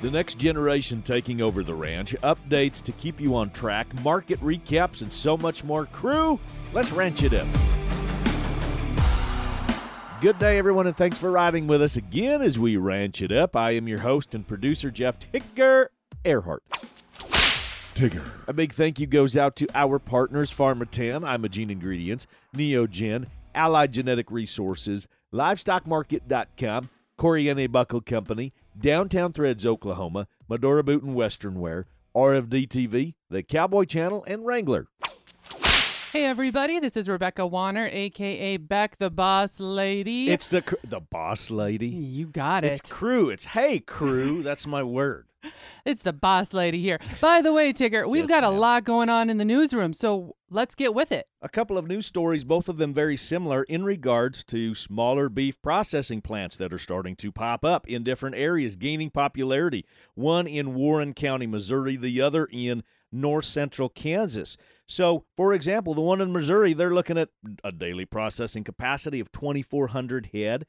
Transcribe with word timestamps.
The 0.00 0.10
next 0.10 0.38
generation 0.38 1.02
taking 1.02 1.42
over 1.42 1.62
the 1.62 1.74
ranch, 1.74 2.14
updates 2.22 2.80
to 2.82 2.92
keep 2.92 3.20
you 3.20 3.36
on 3.36 3.50
track, 3.50 3.86
market 4.02 4.40
recaps, 4.40 5.02
and 5.02 5.12
so 5.12 5.36
much 5.36 5.62
more. 5.62 5.84
Crew, 5.86 6.40
let's 6.72 6.90
ranch 6.90 7.22
it 7.22 7.34
up. 7.34 7.46
Good 10.22 10.38
day, 10.38 10.58
everyone, 10.58 10.86
and 10.86 10.96
thanks 10.96 11.18
for 11.18 11.30
riding 11.30 11.66
with 11.66 11.82
us 11.82 11.96
again 11.96 12.40
as 12.40 12.58
we 12.58 12.76
ranch 12.76 13.20
it 13.20 13.32
up. 13.32 13.56
I 13.56 13.72
am 13.72 13.88
your 13.88 14.00
host 14.00 14.34
and 14.34 14.46
producer, 14.46 14.90
Jeff 14.90 15.18
Tigger 15.18 15.86
Earhart. 16.24 16.62
Tigger. 17.94 18.24
A 18.46 18.52
big 18.54 18.72
thank 18.72 18.98
you 18.98 19.06
goes 19.06 19.36
out 19.36 19.56
to 19.56 19.66
our 19.74 19.98
partners, 19.98 20.50
Pharmatan, 20.50 21.22
Imogene 21.30 21.70
Ingredients, 21.70 22.26
Neogen, 22.56 23.26
Allied 23.54 23.92
Genetic 23.92 24.30
Resources, 24.30 25.08
LivestockMarket.com, 25.34 26.88
Coriane 27.20 27.70
Buckle 27.70 28.00
Company, 28.00 28.54
Downtown 28.80 29.34
Threads, 29.34 29.66
Oklahoma, 29.66 30.26
Medora 30.48 30.82
Boot 30.82 31.02
and 31.02 31.14
Western 31.14 31.60
Wear, 31.60 31.86
RFD 32.16 32.66
TV, 32.66 33.12
The 33.28 33.42
Cowboy 33.42 33.84
Channel, 33.84 34.24
and 34.26 34.46
Wrangler. 34.46 34.86
Hey 36.12 36.24
everybody, 36.24 36.80
this 36.80 36.96
is 36.96 37.10
Rebecca 37.10 37.46
Warner, 37.46 37.88
aka 37.92 38.56
Beck 38.56 38.96
the 38.96 39.10
Boss 39.10 39.60
Lady. 39.60 40.30
It's 40.30 40.48
the 40.48 40.62
cr- 40.62 40.76
the 40.82 41.00
boss 41.00 41.50
lady. 41.50 41.88
you 41.88 42.26
got 42.26 42.64
it. 42.64 42.72
It's 42.72 42.80
crew. 42.80 43.28
It's 43.28 43.44
hey 43.44 43.80
crew. 43.80 44.42
That's 44.42 44.66
my 44.66 44.82
word. 44.82 45.26
It's 45.84 46.02
the 46.02 46.12
boss 46.12 46.52
lady 46.52 46.80
here. 46.80 46.98
By 47.20 47.40
the 47.40 47.52
way, 47.52 47.72
Tigger, 47.72 48.08
we've 48.08 48.22
Yes, 48.24 48.28
got 48.28 48.44
a 48.44 48.50
ma'am. 48.50 48.58
lot 48.60 48.84
going 48.84 49.08
on 49.08 49.30
in 49.30 49.38
the 49.38 49.44
newsroom, 49.44 49.92
so 49.94 50.36
let's 50.50 50.74
get 50.74 50.94
with 50.94 51.10
it. 51.12 51.26
A 51.40 51.48
couple 51.48 51.78
of 51.78 51.86
news 51.86 52.04
stories, 52.06 52.44
both 52.44 52.68
of 52.68 52.76
them 52.76 52.92
very 52.92 53.16
similar 53.16 53.62
in 53.64 53.82
regards 53.84 54.44
to 54.44 54.74
smaller 54.74 55.28
beef 55.30 55.60
processing 55.62 56.20
plants 56.20 56.56
that 56.58 56.72
are 56.72 56.78
starting 56.78 57.16
to 57.16 57.32
pop 57.32 57.64
up 57.64 57.86
in 57.88 58.02
different 58.04 58.36
areas, 58.36 58.76
gaining 58.76 59.10
popularity. 59.10 59.86
One 60.14 60.46
in 60.46 60.74
Warren 60.74 61.14
County, 61.14 61.46
Missouri, 61.46 61.96
the 61.96 62.20
other 62.20 62.46
in 62.52 62.82
north 63.10 63.46
central 63.46 63.88
Kansas. 63.88 64.56
So, 64.86 65.24
for 65.36 65.52
example, 65.54 65.94
the 65.94 66.00
one 66.00 66.20
in 66.20 66.32
Missouri, 66.32 66.74
they're 66.74 66.94
looking 66.94 67.16
at 67.18 67.30
a 67.64 67.72
daily 67.72 68.04
processing 68.04 68.64
capacity 68.64 69.18
of 69.20 69.32
2,400 69.32 70.30
head. 70.34 70.66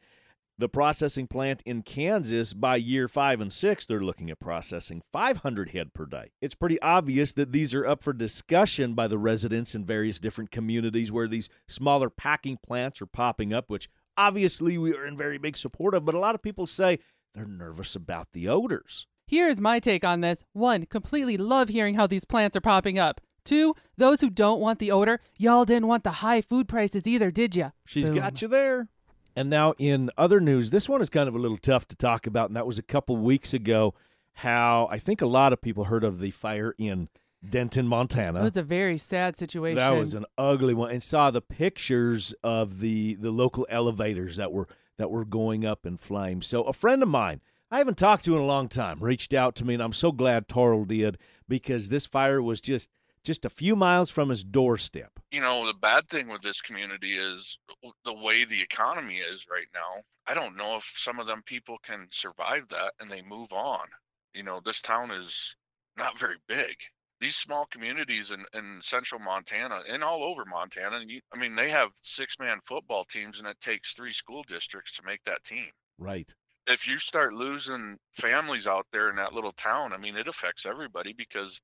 The 0.61 0.69
processing 0.69 1.25
plant 1.25 1.63
in 1.65 1.81
Kansas, 1.81 2.53
by 2.53 2.75
year 2.75 3.07
five 3.07 3.41
and 3.41 3.51
six, 3.51 3.83
they're 3.87 3.99
looking 3.99 4.29
at 4.29 4.39
processing 4.39 5.01
500 5.11 5.69
head 5.69 5.91
per 5.91 6.05
day. 6.05 6.33
It's 6.39 6.53
pretty 6.53 6.79
obvious 6.83 7.33
that 7.33 7.51
these 7.51 7.73
are 7.73 7.87
up 7.87 8.03
for 8.03 8.13
discussion 8.13 8.93
by 8.93 9.07
the 9.07 9.17
residents 9.17 9.73
in 9.73 9.83
various 9.83 10.19
different 10.19 10.51
communities 10.51 11.11
where 11.11 11.27
these 11.27 11.49
smaller 11.67 12.11
packing 12.11 12.59
plants 12.63 13.01
are 13.01 13.07
popping 13.07 13.51
up, 13.51 13.71
which 13.71 13.89
obviously 14.15 14.77
we 14.77 14.93
are 14.93 15.03
in 15.03 15.17
very 15.17 15.39
big 15.39 15.57
support 15.57 15.95
of, 15.95 16.05
but 16.05 16.13
a 16.13 16.19
lot 16.19 16.35
of 16.35 16.43
people 16.43 16.67
say 16.67 16.99
they're 17.33 17.47
nervous 17.47 17.95
about 17.95 18.31
the 18.31 18.47
odors. 18.47 19.07
Here's 19.25 19.59
my 19.59 19.79
take 19.79 20.03
on 20.03 20.21
this. 20.21 20.43
One, 20.53 20.85
completely 20.85 21.37
love 21.37 21.69
hearing 21.69 21.95
how 21.95 22.05
these 22.05 22.25
plants 22.25 22.55
are 22.55 22.61
popping 22.61 22.99
up. 22.99 23.19
Two, 23.43 23.73
those 23.97 24.21
who 24.21 24.29
don't 24.29 24.61
want 24.61 24.77
the 24.77 24.91
odor, 24.91 25.21
y'all 25.39 25.65
didn't 25.65 25.87
want 25.87 26.03
the 26.03 26.11
high 26.11 26.41
food 26.41 26.67
prices 26.67 27.07
either, 27.07 27.31
did 27.31 27.55
ya? 27.55 27.71
She's 27.87 28.11
Boom. 28.11 28.19
got 28.19 28.43
you 28.43 28.47
there. 28.47 28.89
And 29.35 29.49
now, 29.49 29.73
in 29.77 30.09
other 30.17 30.39
news, 30.39 30.71
this 30.71 30.89
one 30.89 31.01
is 31.01 31.09
kind 31.09 31.29
of 31.29 31.35
a 31.35 31.39
little 31.39 31.57
tough 31.57 31.87
to 31.89 31.95
talk 31.95 32.27
about, 32.27 32.49
and 32.49 32.57
that 32.57 32.67
was 32.67 32.77
a 32.77 32.83
couple 32.83 33.17
weeks 33.17 33.53
ago. 33.53 33.93
How 34.35 34.87
I 34.89 34.97
think 34.97 35.21
a 35.21 35.25
lot 35.25 35.51
of 35.51 35.61
people 35.61 35.85
heard 35.85 36.03
of 36.03 36.19
the 36.19 36.31
fire 36.31 36.73
in 36.77 37.09
Denton, 37.47 37.87
Montana. 37.87 38.39
It 38.39 38.43
was 38.43 38.57
a 38.57 38.63
very 38.63 38.97
sad 38.97 39.35
situation. 39.35 39.75
That 39.75 39.93
was 39.93 40.13
an 40.13 40.25
ugly 40.37 40.73
one, 40.73 40.91
and 40.91 41.03
saw 41.03 41.31
the 41.31 41.41
pictures 41.41 42.33
of 42.43 42.79
the 42.79 43.15
the 43.15 43.31
local 43.31 43.67
elevators 43.69 44.37
that 44.37 44.51
were 44.51 44.67
that 44.97 45.11
were 45.11 45.25
going 45.25 45.65
up 45.65 45.85
in 45.85 45.97
flames. 45.97 46.47
So 46.47 46.63
a 46.63 46.73
friend 46.73 47.01
of 47.01 47.09
mine, 47.09 47.41
I 47.69 47.79
haven't 47.79 47.97
talked 47.97 48.25
to 48.25 48.35
in 48.35 48.41
a 48.41 48.45
long 48.45 48.69
time, 48.69 48.99
reached 48.99 49.33
out 49.33 49.55
to 49.55 49.65
me, 49.65 49.73
and 49.73 49.83
I'm 49.83 49.93
so 49.93 50.11
glad 50.11 50.47
Tarl 50.47 50.85
did 50.85 51.17
because 51.47 51.89
this 51.89 52.05
fire 52.05 52.41
was 52.41 52.61
just 52.61 52.89
just 53.23 53.45
a 53.45 53.49
few 53.49 53.75
miles 53.75 54.09
from 54.09 54.29
his 54.29 54.43
doorstep. 54.43 55.11
you 55.31 55.39
know 55.41 55.65
the 55.65 55.73
bad 55.73 56.07
thing 56.09 56.27
with 56.27 56.41
this 56.41 56.61
community 56.61 57.17
is 57.17 57.57
the 58.05 58.13
way 58.13 58.45
the 58.45 58.61
economy 58.61 59.17
is 59.17 59.45
right 59.51 59.67
now 59.73 60.01
i 60.27 60.33
don't 60.33 60.57
know 60.57 60.77
if 60.77 60.91
some 60.95 61.19
of 61.19 61.27
them 61.27 61.41
people 61.45 61.77
can 61.83 62.07
survive 62.09 62.67
that 62.69 62.93
and 62.99 63.09
they 63.09 63.21
move 63.21 63.51
on 63.51 63.85
you 64.33 64.43
know 64.43 64.59
this 64.65 64.81
town 64.81 65.11
is 65.11 65.55
not 65.97 66.17
very 66.19 66.37
big 66.47 66.75
these 67.19 67.35
small 67.35 67.65
communities 67.67 68.31
in, 68.31 68.43
in 68.53 68.79
central 68.81 69.19
montana 69.21 69.81
and 69.87 70.03
all 70.03 70.23
over 70.23 70.43
montana 70.45 70.97
and 70.97 71.09
you, 71.11 71.19
i 71.33 71.37
mean 71.37 71.53
they 71.55 71.69
have 71.69 71.89
six 72.01 72.37
man 72.39 72.59
football 72.65 73.05
teams 73.05 73.39
and 73.39 73.47
it 73.47 73.59
takes 73.61 73.93
three 73.93 74.11
school 74.13 74.43
districts 74.47 74.93
to 74.93 75.03
make 75.05 75.23
that 75.25 75.43
team 75.43 75.67
Right. 75.99 76.33
if 76.67 76.87
you 76.87 76.97
start 76.97 77.33
losing 77.33 77.97
families 78.13 78.65
out 78.65 78.87
there 78.91 79.09
in 79.09 79.15
that 79.17 79.33
little 79.33 79.51
town 79.53 79.93
i 79.93 79.97
mean 79.97 80.17
it 80.17 80.27
affects 80.27 80.65
everybody 80.65 81.13
because 81.13 81.59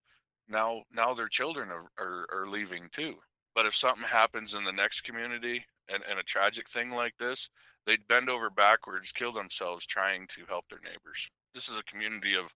now 0.50 0.84
now 0.92 1.14
their 1.14 1.28
children 1.28 1.70
are, 1.70 1.86
are, 1.98 2.28
are 2.32 2.48
leaving 2.48 2.90
too. 2.92 3.16
But 3.56 3.66
if 3.66 3.76
something 3.76 4.08
happens 4.08 4.54
in 4.54 4.64
the 4.64 4.72
next 4.72 5.02
community 5.02 5.66
and, 5.90 6.04
and 6.10 6.20
a 6.20 6.24
tragic 6.24 6.70
thing 6.70 6.92
like 6.92 7.18
this 7.18 7.50
they'd 7.86 8.08
bend 8.08 8.30
over 8.30 8.50
backwards 8.50 9.12
kill 9.12 9.32
themselves 9.32 9.86
trying 9.86 10.28
to 10.28 10.46
help 10.48 10.66
their 10.70 10.80
neighbors. 10.84 11.28
This 11.56 11.70
is 11.70 11.78
a 11.78 11.84
community 11.84 12.36
of 12.36 12.54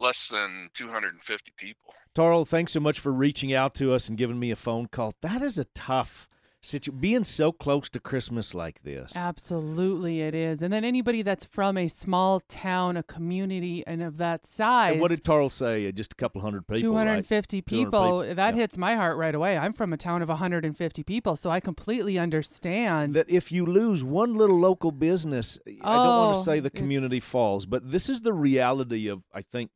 less 0.00 0.28
than 0.28 0.68
250 0.74 1.52
people. 1.56 1.94
Tarl, 2.14 2.46
thanks 2.46 2.72
so 2.72 2.80
much 2.80 3.00
for 3.00 3.12
reaching 3.12 3.52
out 3.52 3.74
to 3.76 3.92
us 3.92 4.08
and 4.08 4.18
giving 4.18 4.38
me 4.38 4.50
a 4.50 4.56
phone 4.56 4.86
call. 4.86 5.14
That 5.22 5.42
is 5.42 5.58
a 5.58 5.64
tough 5.74 6.28
situation. 6.64 7.00
Being 7.00 7.24
so 7.24 7.52
close 7.52 7.88
to 7.90 8.00
Christmas 8.00 8.54
like 8.54 8.82
this. 8.82 9.14
Absolutely, 9.16 10.20
it 10.22 10.34
is. 10.34 10.62
And 10.62 10.72
then 10.72 10.84
anybody 10.84 11.22
that's 11.22 11.44
from 11.44 11.76
a 11.76 11.88
small 11.88 12.40
town, 12.40 12.96
a 12.96 13.02
community, 13.02 13.84
and 13.86 14.02
of 14.02 14.16
that 14.18 14.46
size, 14.46 14.92
And 14.92 15.00
what 15.00 15.08
did 15.08 15.22
Tarl 15.24 15.50
say? 15.50 15.86
Uh, 15.88 15.92
Just 15.92 16.12
a 16.12 16.16
couple 16.16 16.40
hundred 16.40 16.66
people. 16.66 16.90
right? 16.94 17.04
250 17.04 17.62
200 17.62 17.66
people, 17.66 18.22
people, 18.22 18.34
that 18.34 18.54
yeah. 18.54 18.60
hits 18.60 18.78
my 18.78 18.94
heart 18.96 19.16
right 19.16 19.34
away. 19.34 19.56
I'm 19.58 19.72
from 19.72 19.92
a 19.92 19.96
town 19.96 20.22
of 20.22 20.28
150 20.28 21.02
people, 21.04 21.36
so 21.36 21.50
I 21.50 21.60
completely 21.60 22.18
understand. 22.18 23.14
that 23.14 23.28
if 23.30 23.52
you 23.52 23.66
lose 23.66 24.02
one 24.02 24.34
little 24.34 24.58
local 24.58 24.90
business, 24.92 25.58
I 25.66 25.70
don't 25.94 26.06
want 26.06 26.36
Oh, 26.36 26.38
to 26.38 26.44
say 26.44 26.60
the 26.60 26.70
community 26.70 27.20
falls, 27.20 27.66
but 27.66 27.90
this 27.90 28.08
is 28.08 28.22
the 28.22 28.32
reality 28.32 29.08
of 29.08 29.24
I 29.34 29.42
think 29.42 29.70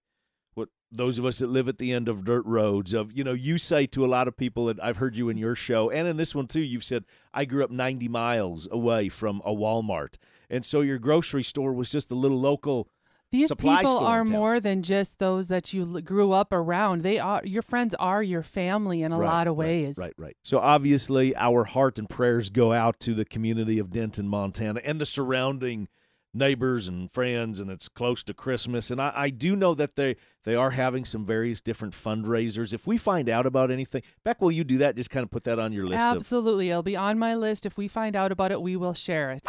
what 0.58 0.68
those 0.90 1.18
of 1.18 1.24
us 1.24 1.38
that 1.38 1.48
live 1.48 1.68
at 1.68 1.78
the 1.78 1.92
end 1.92 2.08
of 2.08 2.24
dirt 2.24 2.44
roads 2.46 2.92
of 2.92 3.12
you 3.12 3.22
know 3.24 3.32
you 3.32 3.56
say 3.58 3.86
to 3.86 4.04
a 4.04 4.08
lot 4.08 4.28
of 4.28 4.36
people 4.36 4.68
and 4.68 4.80
I've 4.80 4.96
heard 4.98 5.16
you 5.16 5.28
in 5.28 5.38
your 5.38 5.54
show 5.54 5.90
and 5.90 6.06
in 6.08 6.16
this 6.16 6.34
one 6.34 6.46
too 6.46 6.60
you've 6.60 6.84
said 6.84 7.04
I 7.32 7.44
grew 7.44 7.64
up 7.64 7.70
90 7.70 8.08
miles 8.08 8.68
away 8.70 9.08
from 9.08 9.40
a 9.44 9.52
Walmart 9.52 10.16
and 10.50 10.64
so 10.64 10.80
your 10.82 10.98
grocery 10.98 11.42
store 11.42 11.72
was 11.72 11.90
just 11.90 12.10
a 12.10 12.14
little 12.14 12.40
local 12.40 12.88
These 13.30 13.48
supply 13.48 13.82
people 13.82 13.98
are 13.98 14.24
more 14.24 14.60
than 14.60 14.82
just 14.82 15.18
those 15.18 15.48
that 15.48 15.74
you 15.74 16.00
grew 16.00 16.32
up 16.32 16.50
around. 16.52 17.02
They 17.02 17.18
are 17.18 17.42
your 17.44 17.60
friends 17.62 17.94
are 17.98 18.22
your 18.22 18.42
family 18.42 19.02
in 19.02 19.12
a 19.12 19.18
Right, 19.18 19.26
lot 19.26 19.46
of 19.46 19.58
right, 19.58 19.66
ways. 19.66 19.98
Right, 19.98 20.14
right. 20.16 20.36
So 20.42 20.58
obviously, 20.58 21.36
our 21.36 21.64
heart 21.64 21.98
and 21.98 22.08
prayers 22.08 22.48
go 22.48 22.72
out 22.72 22.98
to 23.00 23.12
the 23.12 23.26
community 23.26 23.78
of 23.78 23.90
Denton, 23.90 24.26
Montana, 24.26 24.80
and 24.82 24.98
the 24.98 25.04
surrounding 25.04 25.88
neighbors 26.34 26.88
and 26.88 27.10
friends. 27.10 27.60
And 27.60 27.70
it's 27.70 27.88
close 27.88 28.22
to 28.24 28.34
Christmas, 28.34 28.90
and 28.90 29.00
I, 29.00 29.12
I 29.14 29.30
do 29.30 29.56
know 29.56 29.74
that 29.74 29.96
they 29.96 30.16
they 30.44 30.54
are 30.54 30.70
having 30.70 31.04
some 31.04 31.24
various 31.24 31.60
different 31.60 31.94
fundraisers. 31.94 32.72
If 32.72 32.86
we 32.86 32.96
find 32.96 33.28
out 33.28 33.46
about 33.46 33.70
anything, 33.70 34.02
Beck, 34.24 34.40
will 34.40 34.52
you 34.52 34.64
do 34.64 34.78
that? 34.78 34.96
Just 34.96 35.10
kind 35.10 35.24
of 35.24 35.30
put 35.30 35.44
that 35.44 35.58
on 35.58 35.72
your 35.72 35.86
list. 35.86 36.04
Of, 36.04 36.16
Absolutely. 36.16 36.70
It'll 36.70 36.82
be 36.82 36.96
on 36.96 37.18
my 37.18 37.34
list. 37.34 37.66
If 37.66 37.76
we 37.76 37.88
find 37.88 38.16
out 38.16 38.32
about 38.32 38.52
it, 38.52 38.62
we 38.62 38.76
will 38.76 38.94
share 38.94 39.30
it. 39.32 39.46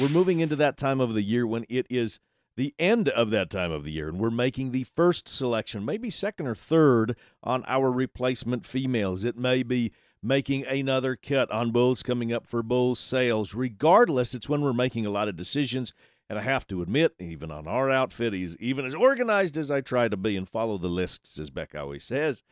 we're 0.00 0.08
moving 0.08 0.40
into 0.40 0.56
that 0.56 0.76
time 0.76 1.00
of 1.00 1.14
the 1.14 1.22
year 1.22 1.46
when 1.46 1.64
it 1.68 1.86
is 1.88 2.20
the 2.56 2.74
end 2.78 3.08
of 3.10 3.30
that 3.30 3.50
time 3.50 3.70
of 3.70 3.84
the 3.84 3.92
year, 3.92 4.08
and 4.08 4.18
we're 4.18 4.30
making 4.30 4.70
the 4.70 4.84
first 4.84 5.28
selection, 5.28 5.84
maybe 5.84 6.08
second 6.08 6.46
or 6.46 6.54
third, 6.54 7.16
on 7.42 7.62
our 7.66 7.90
replacement 7.92 8.64
females. 8.64 9.24
It 9.24 9.36
may 9.36 9.62
be 9.62 9.92
making 10.26 10.66
another 10.66 11.16
cut 11.16 11.50
on 11.50 11.70
bulls 11.70 12.02
coming 12.02 12.32
up 12.32 12.46
for 12.46 12.62
bull 12.62 12.94
sales. 12.94 13.54
Regardless, 13.54 14.34
it's 14.34 14.48
when 14.48 14.60
we're 14.60 14.72
making 14.72 15.06
a 15.06 15.10
lot 15.10 15.28
of 15.28 15.36
decisions. 15.36 15.92
And 16.28 16.38
I 16.38 16.42
have 16.42 16.66
to 16.68 16.82
admit, 16.82 17.14
even 17.20 17.52
on 17.52 17.68
our 17.68 17.90
outfit, 17.90 18.32
he's 18.32 18.56
even 18.58 18.84
as 18.84 18.94
organized 18.94 19.56
as 19.56 19.70
I 19.70 19.80
try 19.80 20.08
to 20.08 20.16
be 20.16 20.36
and 20.36 20.48
follow 20.48 20.76
the 20.76 20.88
lists, 20.88 21.38
as 21.38 21.50
Beck 21.50 21.74
always 21.74 22.02
says 22.04 22.42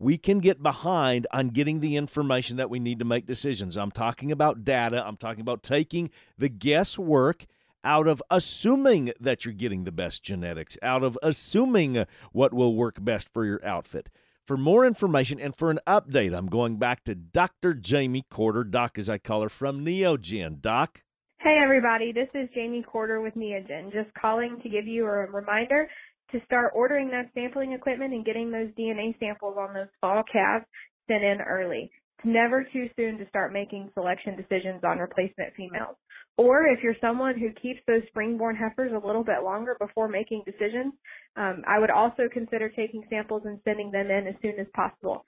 we 0.00 0.16
can 0.16 0.38
get 0.38 0.62
behind 0.62 1.26
on 1.30 1.48
getting 1.48 1.80
the 1.80 1.94
information 1.94 2.56
that 2.56 2.70
we 2.70 2.80
need 2.80 2.98
to 2.98 3.04
make 3.04 3.26
decisions. 3.26 3.76
I'm 3.76 3.90
talking 3.90 4.32
about 4.32 4.64
data. 4.64 5.06
I'm 5.06 5.18
talking 5.18 5.42
about 5.42 5.62
taking 5.62 6.10
the 6.38 6.48
guesswork 6.48 7.44
out 7.84 8.08
of 8.08 8.22
assuming 8.30 9.12
that 9.20 9.44
you're 9.44 9.54
getting 9.54 9.84
the 9.84 9.92
best 9.92 10.22
genetics, 10.22 10.78
out 10.82 11.02
of 11.02 11.18
assuming 11.22 12.04
what 12.32 12.54
will 12.54 12.74
work 12.74 12.96
best 13.04 13.28
for 13.28 13.44
your 13.44 13.64
outfit. 13.64 14.08
For 14.50 14.56
more 14.56 14.84
information 14.84 15.38
and 15.38 15.54
for 15.54 15.70
an 15.70 15.78
update, 15.86 16.36
I'm 16.36 16.48
going 16.48 16.76
back 16.76 17.04
to 17.04 17.14
Dr. 17.14 17.72
Jamie 17.72 18.24
Courter, 18.32 18.64
Doc 18.64 18.98
as 18.98 19.08
I 19.08 19.16
call 19.16 19.42
her, 19.42 19.48
from 19.48 19.84
Neogen. 19.84 20.60
Doc? 20.60 21.04
Hey 21.38 21.60
everybody, 21.62 22.10
this 22.10 22.30
is 22.34 22.48
Jamie 22.52 22.82
Courter 22.82 23.20
with 23.20 23.36
Neogen. 23.36 23.92
Just 23.92 24.12
calling 24.20 24.58
to 24.60 24.68
give 24.68 24.88
you 24.88 25.04
a 25.04 25.30
reminder 25.30 25.88
to 26.32 26.40
start 26.46 26.72
ordering 26.74 27.10
that 27.10 27.30
sampling 27.32 27.74
equipment 27.74 28.12
and 28.12 28.24
getting 28.24 28.50
those 28.50 28.70
DNA 28.76 29.16
samples 29.20 29.54
on 29.56 29.72
those 29.72 29.86
fall 30.00 30.24
calves 30.24 30.64
sent 31.06 31.22
in 31.22 31.40
early. 31.42 31.92
It's 32.20 32.26
never 32.26 32.64
too 32.70 32.90
soon 32.96 33.16
to 33.16 33.26
start 33.30 33.50
making 33.50 33.88
selection 33.94 34.36
decisions 34.36 34.84
on 34.84 34.98
replacement 34.98 35.54
females. 35.56 35.96
Or 36.36 36.66
if 36.66 36.82
you're 36.82 36.96
someone 37.00 37.38
who 37.38 37.48
keeps 37.62 37.80
those 37.86 38.02
springborn 38.14 38.58
heifers 38.58 38.92
a 38.92 39.06
little 39.06 39.24
bit 39.24 39.42
longer 39.42 39.74
before 39.80 40.06
making 40.06 40.42
decisions, 40.44 40.92
um, 41.36 41.62
I 41.66 41.78
would 41.78 41.90
also 41.90 42.28
consider 42.30 42.68
taking 42.68 43.04
samples 43.08 43.44
and 43.46 43.58
sending 43.64 43.90
them 43.90 44.10
in 44.10 44.26
as 44.26 44.34
soon 44.42 44.60
as 44.60 44.66
possible. 44.74 45.24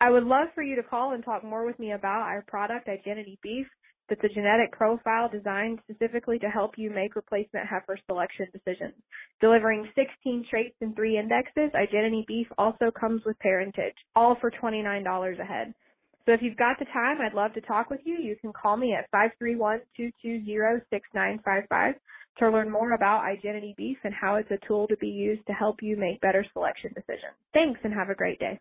I 0.00 0.10
would 0.10 0.24
love 0.24 0.48
for 0.56 0.62
you 0.64 0.74
to 0.74 0.82
call 0.82 1.12
and 1.12 1.24
talk 1.24 1.44
more 1.44 1.64
with 1.64 1.78
me 1.78 1.92
about 1.92 2.22
our 2.22 2.42
product, 2.48 2.88
Igenity 2.88 3.38
Beef. 3.40 3.68
That's 4.08 4.24
a 4.24 4.34
genetic 4.34 4.72
profile 4.72 5.28
designed 5.28 5.78
specifically 5.88 6.40
to 6.40 6.48
help 6.48 6.72
you 6.76 6.90
make 6.90 7.14
replacement 7.14 7.68
heifer 7.68 7.96
selection 8.06 8.48
decisions. 8.52 8.94
Delivering 9.40 9.88
16 9.94 10.46
traits 10.50 10.74
and 10.80 10.96
3 10.96 11.18
indexes, 11.18 11.70
Igenity 11.74 12.26
Beef 12.26 12.48
also 12.58 12.90
comes 12.90 13.22
with 13.24 13.38
parentage, 13.38 13.94
all 14.16 14.36
for 14.40 14.50
$29 14.50 15.38
a 15.38 15.44
head. 15.44 15.72
So 16.24 16.32
if 16.32 16.40
you've 16.40 16.56
got 16.56 16.78
the 16.78 16.86
time, 16.86 17.20
I'd 17.20 17.34
love 17.34 17.52
to 17.54 17.60
talk 17.60 17.90
with 17.90 18.00
you. 18.04 18.16
You 18.16 18.36
can 18.40 18.52
call 18.52 18.76
me 18.76 18.94
at 18.94 19.10
531-220-6955 19.40 21.94
to 22.38 22.48
learn 22.48 22.70
more 22.70 22.92
about 22.92 23.24
Igenity 23.24 23.74
Beef 23.76 23.98
and 24.04 24.14
how 24.14 24.36
it's 24.36 24.50
a 24.50 24.58
tool 24.66 24.86
to 24.86 24.96
be 24.96 25.08
used 25.08 25.44
to 25.46 25.52
help 25.52 25.82
you 25.82 25.96
make 25.96 26.20
better 26.20 26.46
selection 26.52 26.92
decisions. 26.94 27.34
Thanks 27.52 27.80
and 27.82 27.92
have 27.92 28.08
a 28.08 28.14
great 28.14 28.38
day. 28.38 28.60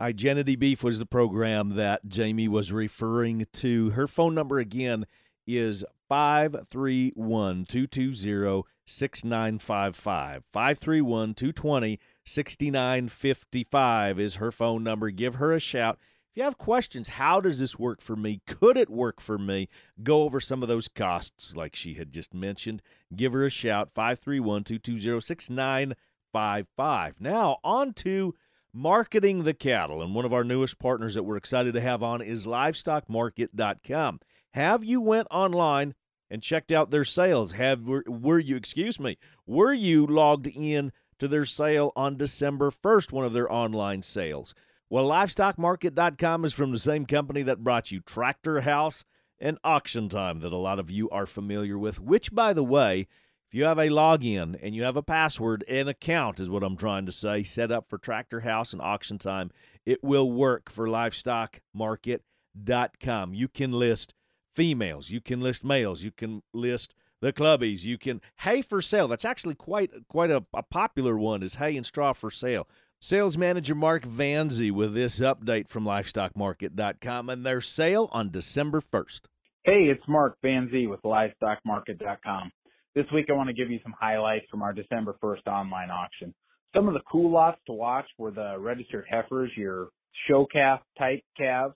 Igenity 0.00 0.58
Beef 0.58 0.82
was 0.82 0.98
the 0.98 1.06
program 1.06 1.76
that 1.76 2.08
Jamie 2.08 2.48
was 2.48 2.72
referring 2.72 3.44
to. 3.52 3.90
Her 3.90 4.08
phone 4.08 4.34
number 4.34 4.58
again 4.58 5.06
is 5.46 5.84
531 6.08 7.66
220 7.66 8.64
6955. 8.84 10.42
531 10.50 11.34
220 11.34 12.00
6955 12.24 14.18
is 14.18 14.34
her 14.36 14.50
phone 14.50 14.82
number. 14.82 15.10
Give 15.10 15.34
her 15.36 15.52
a 15.52 15.60
shout. 15.60 15.98
If 16.32 16.38
you 16.38 16.44
have 16.44 16.56
questions, 16.56 17.08
how 17.08 17.42
does 17.42 17.60
this 17.60 17.78
work 17.78 18.00
for 18.00 18.16
me? 18.16 18.40
Could 18.46 18.78
it 18.78 18.88
work 18.88 19.20
for 19.20 19.36
me? 19.36 19.68
Go 20.02 20.22
over 20.22 20.40
some 20.40 20.62
of 20.62 20.68
those 20.70 20.88
costs 20.88 21.54
like 21.54 21.76
she 21.76 21.92
had 21.92 22.10
just 22.10 22.32
mentioned. 22.32 22.80
Give 23.14 23.34
her 23.34 23.44
a 23.44 23.50
shout 23.50 23.90
531 23.90 24.64
220 24.64 25.20
6955. 25.20 27.20
Now, 27.20 27.58
on 27.62 27.92
to 27.92 28.34
marketing 28.72 29.42
the 29.42 29.52
cattle. 29.52 30.00
And 30.00 30.14
one 30.14 30.24
of 30.24 30.32
our 30.32 30.42
newest 30.42 30.78
partners 30.78 31.12
that 31.16 31.24
we're 31.24 31.36
excited 31.36 31.74
to 31.74 31.82
have 31.82 32.02
on 32.02 32.22
is 32.22 32.46
livestockmarket.com. 32.46 34.20
Have 34.54 34.84
you 34.84 35.02
went 35.02 35.28
online 35.30 35.94
and 36.30 36.42
checked 36.42 36.72
out 36.72 36.90
their 36.90 37.04
sales? 37.04 37.52
Have 37.52 37.86
were, 37.86 38.04
were 38.08 38.38
you, 38.38 38.56
excuse 38.56 38.98
me, 38.98 39.18
were 39.46 39.74
you 39.74 40.06
logged 40.06 40.46
in 40.46 40.92
to 41.18 41.28
their 41.28 41.44
sale 41.44 41.92
on 41.94 42.16
December 42.16 42.70
1st, 42.70 43.12
one 43.12 43.26
of 43.26 43.34
their 43.34 43.52
online 43.52 44.00
sales? 44.00 44.54
Well, 44.92 45.08
livestockmarket.com 45.08 46.44
is 46.44 46.52
from 46.52 46.70
the 46.70 46.78
same 46.78 47.06
company 47.06 47.42
that 47.44 47.64
brought 47.64 47.90
you 47.90 48.00
Tractor 48.00 48.60
House 48.60 49.06
and 49.40 49.56
Auction 49.64 50.10
Time 50.10 50.40
that 50.40 50.52
a 50.52 50.58
lot 50.58 50.78
of 50.78 50.90
you 50.90 51.08
are 51.08 51.24
familiar 51.24 51.78
with, 51.78 51.98
which 51.98 52.30
by 52.30 52.52
the 52.52 52.62
way, 52.62 53.08
if 53.48 53.54
you 53.54 53.64
have 53.64 53.78
a 53.78 53.88
login 53.88 54.54
and 54.62 54.74
you 54.74 54.82
have 54.82 54.98
a 54.98 55.02
password, 55.02 55.64
an 55.66 55.88
account 55.88 56.40
is 56.40 56.50
what 56.50 56.62
I'm 56.62 56.76
trying 56.76 57.06
to 57.06 57.12
say, 57.12 57.42
set 57.42 57.72
up 57.72 57.88
for 57.88 57.96
Tractor 57.96 58.40
House 58.40 58.74
and 58.74 58.82
Auction 58.82 59.16
Time, 59.16 59.50
it 59.86 60.04
will 60.04 60.30
work 60.30 60.70
for 60.70 60.86
livestockmarket.com. 60.86 63.32
You 63.32 63.48
can 63.48 63.72
list 63.72 64.12
females, 64.54 65.08
you 65.08 65.22
can 65.22 65.40
list 65.40 65.64
males, 65.64 66.02
you 66.02 66.10
can 66.10 66.42
list 66.52 66.94
the 67.22 67.32
clubbies, 67.32 67.84
you 67.84 67.96
can 67.96 68.20
hay 68.40 68.60
for 68.60 68.82
sale. 68.82 69.08
That's 69.08 69.24
actually 69.24 69.54
quite 69.54 69.90
quite 70.08 70.30
a, 70.30 70.44
a 70.52 70.62
popular 70.62 71.16
one 71.16 71.42
is 71.42 71.54
hay 71.54 71.78
and 71.78 71.86
straw 71.86 72.12
for 72.12 72.30
sale. 72.30 72.68
Sales 73.04 73.36
manager 73.36 73.74
Mark 73.74 74.04
Vanzi 74.04 74.70
with 74.70 74.94
this 74.94 75.18
update 75.18 75.66
from 75.66 75.84
livestockmarket.com 75.84 77.30
and 77.30 77.44
their 77.44 77.60
sale 77.60 78.08
on 78.12 78.30
December 78.30 78.80
1st. 78.80 79.22
Hey, 79.64 79.88
it's 79.90 80.04
Mark 80.06 80.36
Vanzi 80.40 80.88
with 80.88 81.02
livestockmarket.com. 81.02 82.52
This 82.94 83.06
week 83.12 83.26
I 83.28 83.32
want 83.32 83.48
to 83.48 83.54
give 83.54 83.72
you 83.72 83.80
some 83.82 83.92
highlights 83.98 84.46
from 84.48 84.62
our 84.62 84.72
December 84.72 85.16
1st 85.20 85.48
online 85.48 85.90
auction. 85.90 86.32
Some 86.76 86.86
of 86.86 86.94
the 86.94 87.00
cool 87.10 87.32
lots 87.32 87.58
to 87.66 87.72
watch 87.72 88.06
were 88.18 88.30
the 88.30 88.54
registered 88.56 89.06
heifers, 89.10 89.50
your 89.56 89.88
show 90.28 90.46
calf 90.52 90.78
type 90.96 91.24
calves. 91.36 91.74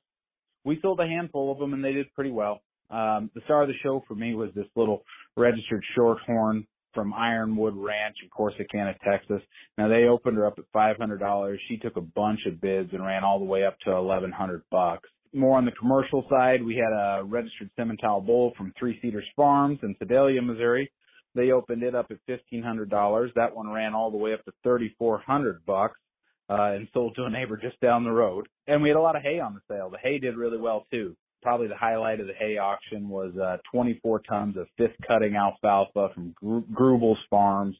We 0.64 0.78
sold 0.80 1.00
a 1.00 1.08
handful 1.08 1.50
of 1.50 1.58
them 1.58 1.74
and 1.74 1.84
they 1.84 1.92
did 1.92 2.06
pretty 2.14 2.30
well. 2.30 2.60
Um, 2.88 3.32
the 3.34 3.40
star 3.46 3.62
of 3.62 3.68
the 3.68 3.74
show 3.82 4.04
for 4.06 4.14
me 4.14 4.36
was 4.36 4.50
this 4.54 4.68
little 4.76 5.02
registered 5.36 5.82
shorthorn 5.96 6.68
from 6.96 7.14
Ironwood 7.14 7.76
Ranch 7.76 8.16
in 8.22 8.28
Corsicana, 8.30 8.96
Texas. 9.08 9.40
Now 9.78 9.86
they 9.86 10.04
opened 10.04 10.36
her 10.38 10.46
up 10.46 10.58
at 10.58 10.64
$500. 10.74 11.56
She 11.68 11.76
took 11.76 11.96
a 11.96 12.00
bunch 12.00 12.40
of 12.46 12.60
bids 12.60 12.90
and 12.92 13.04
ran 13.04 13.22
all 13.22 13.38
the 13.38 13.44
way 13.44 13.64
up 13.64 13.78
to 13.84 13.92
1100 13.92 14.62
bucks. 14.72 15.08
More 15.32 15.56
on 15.56 15.64
the 15.66 15.72
commercial 15.72 16.26
side, 16.28 16.64
we 16.64 16.74
had 16.74 16.92
a 16.92 17.22
registered 17.22 17.70
Simmental 17.78 18.24
bull 18.24 18.52
from 18.56 18.72
Three 18.78 18.98
Cedars 19.00 19.26
Farms 19.36 19.78
in 19.84 19.94
Sedalia, 20.00 20.42
Missouri. 20.42 20.90
They 21.36 21.52
opened 21.52 21.82
it 21.82 21.94
up 21.94 22.06
at 22.10 22.16
fifteen 22.26 22.62
hundred 22.62 22.88
dollars. 22.88 23.30
That 23.36 23.54
one 23.54 23.70
ran 23.70 23.94
all 23.94 24.10
the 24.10 24.16
way 24.16 24.32
up 24.32 24.42
to 24.46 24.52
thirty 24.64 24.94
four 24.98 25.18
hundred 25.18 25.66
bucks, 25.66 26.00
uh, 26.48 26.72
and 26.72 26.88
sold 26.94 27.14
to 27.16 27.24
a 27.24 27.30
neighbor 27.30 27.58
just 27.58 27.78
down 27.80 28.04
the 28.04 28.10
road. 28.10 28.48
And 28.66 28.82
we 28.82 28.88
had 28.88 28.96
a 28.96 29.02
lot 29.02 29.16
of 29.16 29.22
hay 29.22 29.38
on 29.38 29.52
the 29.52 29.60
sale. 29.68 29.90
The 29.90 29.98
hay 29.98 30.18
did 30.18 30.36
really 30.36 30.56
well 30.56 30.86
too. 30.90 31.14
Probably 31.46 31.68
the 31.68 31.76
highlight 31.76 32.18
of 32.18 32.26
the 32.26 32.32
hay 32.34 32.58
auction 32.58 33.08
was 33.08 33.32
uh, 33.36 33.58
24 33.70 34.20
tons 34.28 34.56
of 34.56 34.66
fifth 34.76 34.96
cutting 35.06 35.36
alfalfa 35.36 36.08
from 36.12 36.34
Grubel's 36.42 37.20
Farms. 37.30 37.76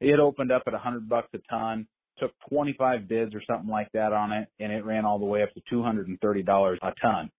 It 0.00 0.18
opened 0.18 0.50
up 0.50 0.62
at 0.66 0.72
100 0.72 1.06
bucks 1.06 1.28
a 1.34 1.38
ton. 1.50 1.86
Took 2.18 2.30
25 2.48 3.06
bids 3.06 3.34
or 3.34 3.42
something 3.46 3.68
like 3.68 3.88
that 3.92 4.14
on 4.14 4.32
it, 4.32 4.48
and 4.58 4.72
it 4.72 4.86
ran 4.86 5.04
all 5.04 5.18
the 5.18 5.26
way 5.26 5.42
up 5.42 5.50
to 5.52 5.60
$230 5.70 6.78
a 6.80 6.94
ton. 7.02 7.30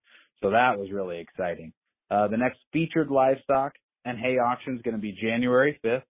So 0.44 0.52
that 0.52 0.78
was 0.78 0.92
really 0.92 1.18
exciting. 1.18 1.74
Uh, 2.12 2.28
the 2.28 2.38
next 2.38 2.60
featured 2.72 3.10
livestock 3.10 3.74
and 4.06 4.20
hay 4.20 4.38
auction 4.38 4.76
is 4.76 4.84
going 4.84 4.96
to 4.96 5.02
be 5.02 5.18
January 5.20 5.80
5th. 5.84 6.04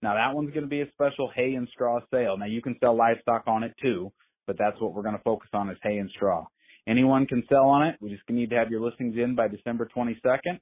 Now 0.00 0.14
that 0.14 0.34
one's 0.34 0.54
going 0.54 0.64
to 0.64 0.70
be 0.70 0.80
a 0.80 0.90
special 0.92 1.30
hay 1.36 1.52
and 1.52 1.68
straw 1.68 2.00
sale. 2.10 2.38
Now 2.38 2.46
you 2.46 2.62
can 2.62 2.76
sell 2.80 2.96
livestock 2.96 3.42
on 3.46 3.62
it 3.62 3.74
too, 3.78 4.10
but 4.46 4.56
that's 4.58 4.80
what 4.80 4.94
we're 4.94 5.02
going 5.02 5.18
to 5.18 5.22
focus 5.22 5.50
on 5.52 5.68
is 5.68 5.76
hay 5.82 5.98
and 5.98 6.08
straw. 6.08 6.46
Anyone 6.86 7.26
can 7.26 7.42
sell 7.48 7.64
on 7.64 7.86
it. 7.86 7.96
We 8.00 8.10
just 8.10 8.22
need 8.30 8.50
to 8.50 8.56
have 8.56 8.70
your 8.70 8.80
listings 8.80 9.16
in 9.16 9.34
by 9.34 9.48
December 9.48 9.88
22nd. 9.94 10.60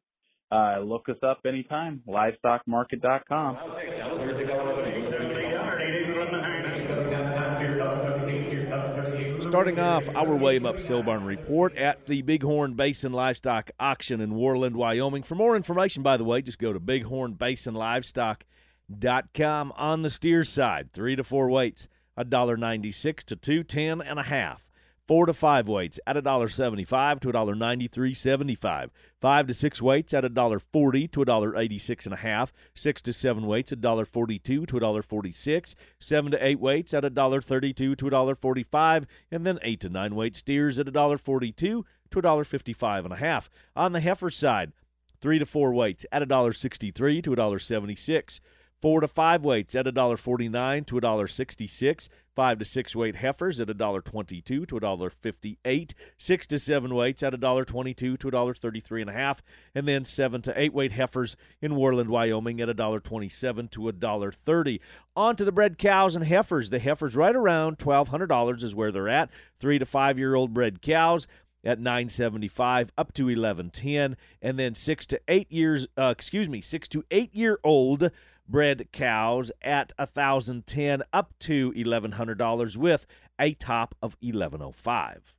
Uh, 0.51 0.81
look 0.81 1.09
us 1.09 1.17
up 1.23 1.41
anytime, 1.47 2.03
livestockmarket.com. 2.09 3.59
Starting 9.41 9.79
off 9.79 10.09
our 10.15 10.37
William 10.37 10.67
Up 10.67 10.77
Silbarn 10.77 11.27
report 11.27 11.75
at 11.77 12.07
the 12.07 12.23
Bighorn 12.23 12.75
Basin 12.75 13.13
Livestock 13.13 13.71
Auction 13.79 14.21
in 14.21 14.33
Worland, 14.33 14.75
Wyoming. 14.75 15.23
For 15.23 15.35
more 15.35 15.57
information, 15.57 16.03
by 16.03 16.17
the 16.17 16.25
way, 16.25 16.41
just 16.41 16.59
go 16.59 16.73
to 16.73 16.81
bighornbasinlivestock.com. 16.81 19.73
On 19.77 20.03
the 20.03 20.11
steer 20.11 20.45
side, 20.45 20.93
three 20.93 21.17
to 21.17 21.25
four 21.25 21.51
weights, 21.51 21.89
$1.96 22.19 23.17
to 23.25 23.37
two 23.37 23.63
ten 23.63 24.01
and 24.01 24.19
a 24.19 24.25
half. 24.25 24.64
Four 25.07 25.27
to 25.27 25.35
five 25.35 25.69
weights 25.69 26.01
at 26.07 26.17
$1.75 26.17 27.21
to 27.21 27.29
$1.93.75. 27.29 28.89
Five 29.21 29.47
to 29.47 29.53
six 29.53 29.83
weights 29.83 30.15
at 30.15 30.25
$1.40 30.25 31.11
to 31.11 31.21
$1.86 31.21 32.05
and 32.07 32.15
a 32.15 32.17
half. 32.17 32.55
Six 32.75 33.03
to 33.03 33.13
seven 33.13 33.47
weights 33.47 33.71
at 33.71 33.83
$1.42 33.83 34.43
to 34.43 34.65
$1.46. 34.67 35.75
Seven 35.99 36.31
to 36.33 36.47
eight 36.47 36.59
weights 36.59 36.95
at 36.95 37.05
$1.32 37.05 37.75
to 37.75 37.95
$1.45. 37.97 39.05
And 39.31 39.47
then 39.47 39.59
eight 39.61 39.81
to 39.81 39.91
nine 39.91 40.15
weight 40.15 40.37
steers 40.37 40.79
at 40.79 40.87
$1.42 40.87 41.55
to 41.55 41.85
$1.55 42.11 43.05
and 43.05 43.13
a 43.13 43.17
half. 43.17 43.51
On 43.77 43.93
the 43.93 44.01
heifer 44.01 44.31
side, 44.31 44.73
three 45.21 45.39
to 45.39 45.45
four 45.45 45.75
weights 45.75 46.07
at 46.13 46.27
$1.63 46.27 47.23
to 47.25 47.31
$1.76. 47.31 48.41
Four 48.85 49.01
to 49.01 49.09
five 49.09 49.47
weights 49.47 49.75
at 49.75 49.87
$1.49 49.87 50.87
to 50.89 50.95
$1.66. 50.97 52.09
Five 52.37 52.59
to 52.59 52.67
six 52.67 52.95
weight 52.95 53.17
heifers 53.17 53.59
at 53.59 53.69
$1.22 53.69 54.45
to 54.45 54.67
$1.58. 54.67 55.93
Six 56.19 56.47
to 56.47 56.59
seven 56.59 56.95
weights 56.95 57.23
at 57.23 57.33
$1.22 57.33 57.97
to 57.97 58.19
$1.33 58.19 59.01
and 59.01 59.09
a 59.09 59.15
half. 59.15 59.43
And 59.75 59.89
then 59.89 60.05
seven 60.05 60.43
to 60.43 60.61
eight 60.61 60.75
weight 60.75 60.93
heifers 60.93 61.35
in 61.63 61.73
Worland, 61.73 62.09
Wyoming 62.09 62.61
at 62.61 62.69
$1.27 62.69 63.71
to 63.71 63.81
$1.30. 63.81 64.81
On 65.17 65.35
to 65.35 65.47
the 65.47 65.53
bred 65.53 65.79
cows 65.79 66.15
and 66.15 66.27
heifers. 66.27 66.69
The 66.69 66.79
heifers 66.79 67.17
right 67.17 67.35
around 67.35 67.79
$1,200 67.79 68.63
is 68.63 68.75
where 68.75 68.93
they're 68.93 69.09
at. 69.09 69.31
Three 69.59 69.79
to 69.79 69.87
five 69.87 70.19
year 70.19 70.35
old 70.35 70.53
bred 70.53 70.83
cows 70.83 71.27
at 71.65 71.81
975 71.81 72.93
up 72.99 73.15
to 73.15 73.25
1110 73.25 74.19
and 74.43 74.59
then 74.59 74.75
6 74.75 75.07
to 75.07 75.21
8 75.27 75.51
years 75.51 75.87
uh, 75.97 76.13
excuse 76.15 76.47
me 76.47 76.61
6 76.61 76.89
to 76.89 77.05
8 77.11 77.35
year 77.35 77.59
old 77.65 78.11
bred 78.49 78.89
cows 78.93 79.51
at 79.63 79.93
1010 79.97 81.03
up 81.13 81.35
to 81.41 81.73
$1,100 81.73 82.77
with 82.77 83.07
a 83.39 83.55
top 83.55 83.95
of 84.03 84.17
1105 84.21 85.35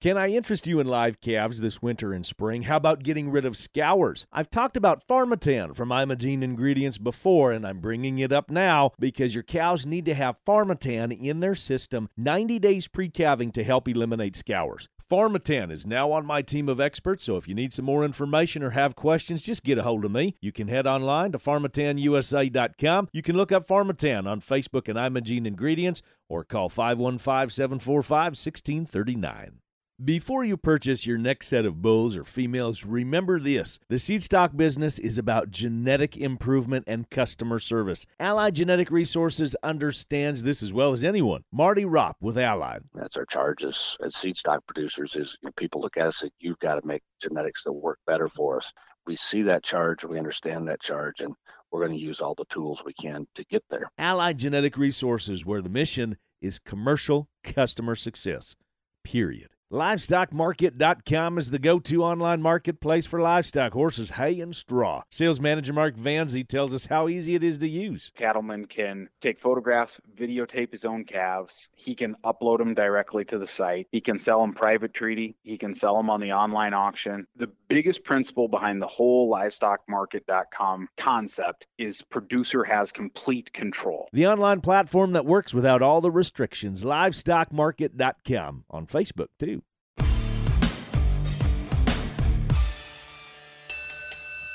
Can 0.00 0.18
I 0.18 0.28
interest 0.28 0.66
you 0.66 0.80
in 0.80 0.86
live 0.88 1.20
calves 1.20 1.60
this 1.60 1.80
winter 1.80 2.12
and 2.12 2.26
spring? 2.26 2.62
How 2.62 2.76
about 2.76 3.04
getting 3.04 3.30
rid 3.30 3.46
of 3.46 3.56
scours? 3.56 4.26
I've 4.32 4.50
talked 4.50 4.76
about 4.76 5.06
Pharmatan 5.06 5.76
from 5.76 5.92
Imogene 5.92 6.42
Ingredients 6.42 6.98
before, 6.98 7.52
and 7.52 7.64
I'm 7.64 7.78
bringing 7.78 8.18
it 8.18 8.32
up 8.32 8.50
now 8.50 8.90
because 8.98 9.32
your 9.32 9.44
cows 9.44 9.86
need 9.86 10.04
to 10.06 10.12
have 10.12 10.44
Pharmatan 10.44 11.16
in 11.16 11.38
their 11.38 11.54
system 11.54 12.10
90 12.16 12.58
days 12.58 12.88
pre 12.88 13.08
calving 13.08 13.52
to 13.52 13.64
help 13.64 13.88
eliminate 13.88 14.36
scours. 14.36 14.88
Pharmatan 15.10 15.70
is 15.70 15.86
now 15.86 16.12
on 16.12 16.24
my 16.24 16.42
team 16.42 16.68
of 16.68 16.80
experts, 16.80 17.24
so 17.24 17.36
if 17.36 17.46
you 17.46 17.54
need 17.54 17.72
some 17.72 17.84
more 17.84 18.04
information 18.04 18.62
or 18.62 18.70
have 18.70 18.96
questions, 18.96 19.42
just 19.42 19.62
get 19.62 19.78
a 19.78 19.82
hold 19.82 20.04
of 20.04 20.10
me. 20.10 20.36
You 20.40 20.52
can 20.52 20.68
head 20.68 20.86
online 20.86 21.32
to 21.32 21.38
pharmatanusa.com. 21.38 23.08
You 23.12 23.22
can 23.22 23.36
look 23.36 23.52
up 23.52 23.66
Pharmatan 23.66 24.26
on 24.26 24.40
Facebook 24.40 24.88
and 24.88 24.98
Imogene 24.98 25.46
Ingredients 25.46 26.02
or 26.28 26.44
call 26.44 26.68
515 26.68 27.50
745 27.50 28.24
1639. 28.32 29.60
Before 30.02 30.42
you 30.42 30.56
purchase 30.56 31.06
your 31.06 31.18
next 31.18 31.46
set 31.46 31.64
of 31.64 31.80
bulls 31.80 32.16
or 32.16 32.24
females, 32.24 32.84
remember 32.84 33.38
this. 33.38 33.78
The 33.88 33.96
seed 33.96 34.24
stock 34.24 34.56
business 34.56 34.98
is 34.98 35.18
about 35.18 35.52
genetic 35.52 36.16
improvement 36.16 36.82
and 36.88 37.08
customer 37.10 37.60
service. 37.60 38.04
Allied 38.18 38.56
Genetic 38.56 38.90
Resources 38.90 39.54
understands 39.62 40.42
this 40.42 40.64
as 40.64 40.72
well 40.72 40.92
as 40.92 41.04
anyone. 41.04 41.44
Marty 41.52 41.84
Ropp 41.84 42.14
with 42.20 42.36
Allied. 42.36 42.82
That's 42.92 43.16
our 43.16 43.24
charge 43.24 43.62
as, 43.62 43.96
as 44.04 44.16
seed 44.16 44.36
stock 44.36 44.66
producers 44.66 45.14
is 45.14 45.38
you 45.40 45.46
know, 45.46 45.52
people 45.56 45.80
look 45.80 45.96
at 45.96 46.08
us 46.08 46.22
and 46.22 46.32
you've 46.40 46.58
got 46.58 46.74
to 46.74 46.84
make 46.84 47.02
genetics 47.22 47.62
that 47.62 47.72
work 47.72 48.00
better 48.04 48.28
for 48.28 48.56
us. 48.56 48.72
We 49.06 49.14
see 49.14 49.42
that 49.42 49.62
charge, 49.62 50.04
we 50.04 50.18
understand 50.18 50.66
that 50.66 50.80
charge, 50.80 51.20
and 51.20 51.34
we're 51.70 51.86
going 51.86 51.96
to 51.96 52.04
use 52.04 52.20
all 52.20 52.34
the 52.34 52.46
tools 52.46 52.82
we 52.84 52.94
can 52.94 53.28
to 53.36 53.44
get 53.44 53.62
there. 53.70 53.86
Allied 53.96 54.40
Genetic 54.40 54.76
Resources, 54.76 55.46
where 55.46 55.62
the 55.62 55.70
mission 55.70 56.16
is 56.40 56.58
commercial 56.58 57.28
customer 57.44 57.94
success. 57.94 58.56
Period. 59.04 59.53
LivestockMarket.com 59.72 61.38
is 61.38 61.50
the 61.50 61.58
go 61.58 61.78
to 61.80 62.04
online 62.04 62.42
marketplace 62.42 63.06
for 63.06 63.20
livestock, 63.20 63.72
horses, 63.72 64.12
hay, 64.12 64.40
and 64.40 64.54
straw. 64.54 65.02
Sales 65.10 65.40
manager 65.40 65.72
Mark 65.72 65.96
Vanzi 65.96 66.46
tells 66.46 66.74
us 66.74 66.86
how 66.86 67.08
easy 67.08 67.34
it 67.34 67.42
is 67.42 67.58
to 67.58 67.68
use. 67.68 68.12
Cattleman 68.14 68.66
can 68.66 69.08
take 69.20 69.40
photographs, 69.40 70.00
videotape 70.14 70.70
his 70.70 70.84
own 70.84 71.04
calves. 71.04 71.68
He 71.74 71.94
can 71.94 72.14
upload 72.24 72.58
them 72.58 72.74
directly 72.74 73.24
to 73.26 73.38
the 73.38 73.46
site. 73.46 73.88
He 73.90 74.00
can 74.00 74.18
sell 74.18 74.42
them 74.42 74.52
private 74.52 74.92
treaty. 74.92 75.36
He 75.42 75.56
can 75.56 75.72
sell 75.74 75.96
them 75.96 76.10
on 76.10 76.20
the 76.20 76.32
online 76.32 76.74
auction. 76.74 77.26
The 77.34 77.50
biggest 77.74 78.04
principle 78.04 78.46
behind 78.46 78.80
the 78.80 78.86
whole 78.86 79.28
livestockmarket.com 79.28 80.86
concept 80.96 81.66
is 81.76 82.02
producer 82.02 82.62
has 82.62 82.92
complete 82.92 83.52
control. 83.52 84.08
The 84.12 84.28
online 84.28 84.60
platform 84.60 85.12
that 85.14 85.26
works 85.26 85.52
without 85.52 85.82
all 85.82 86.00
the 86.00 86.12
restrictions. 86.12 86.84
LivestockMarket.com 86.84 88.64
on 88.70 88.86
Facebook, 88.86 89.26
too. 89.40 89.64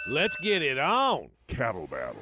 Let's 0.07 0.37
get 0.41 0.61
it 0.61 0.79
on. 0.79 1.27
Cattle 1.49 1.87
Battle. 1.87 2.15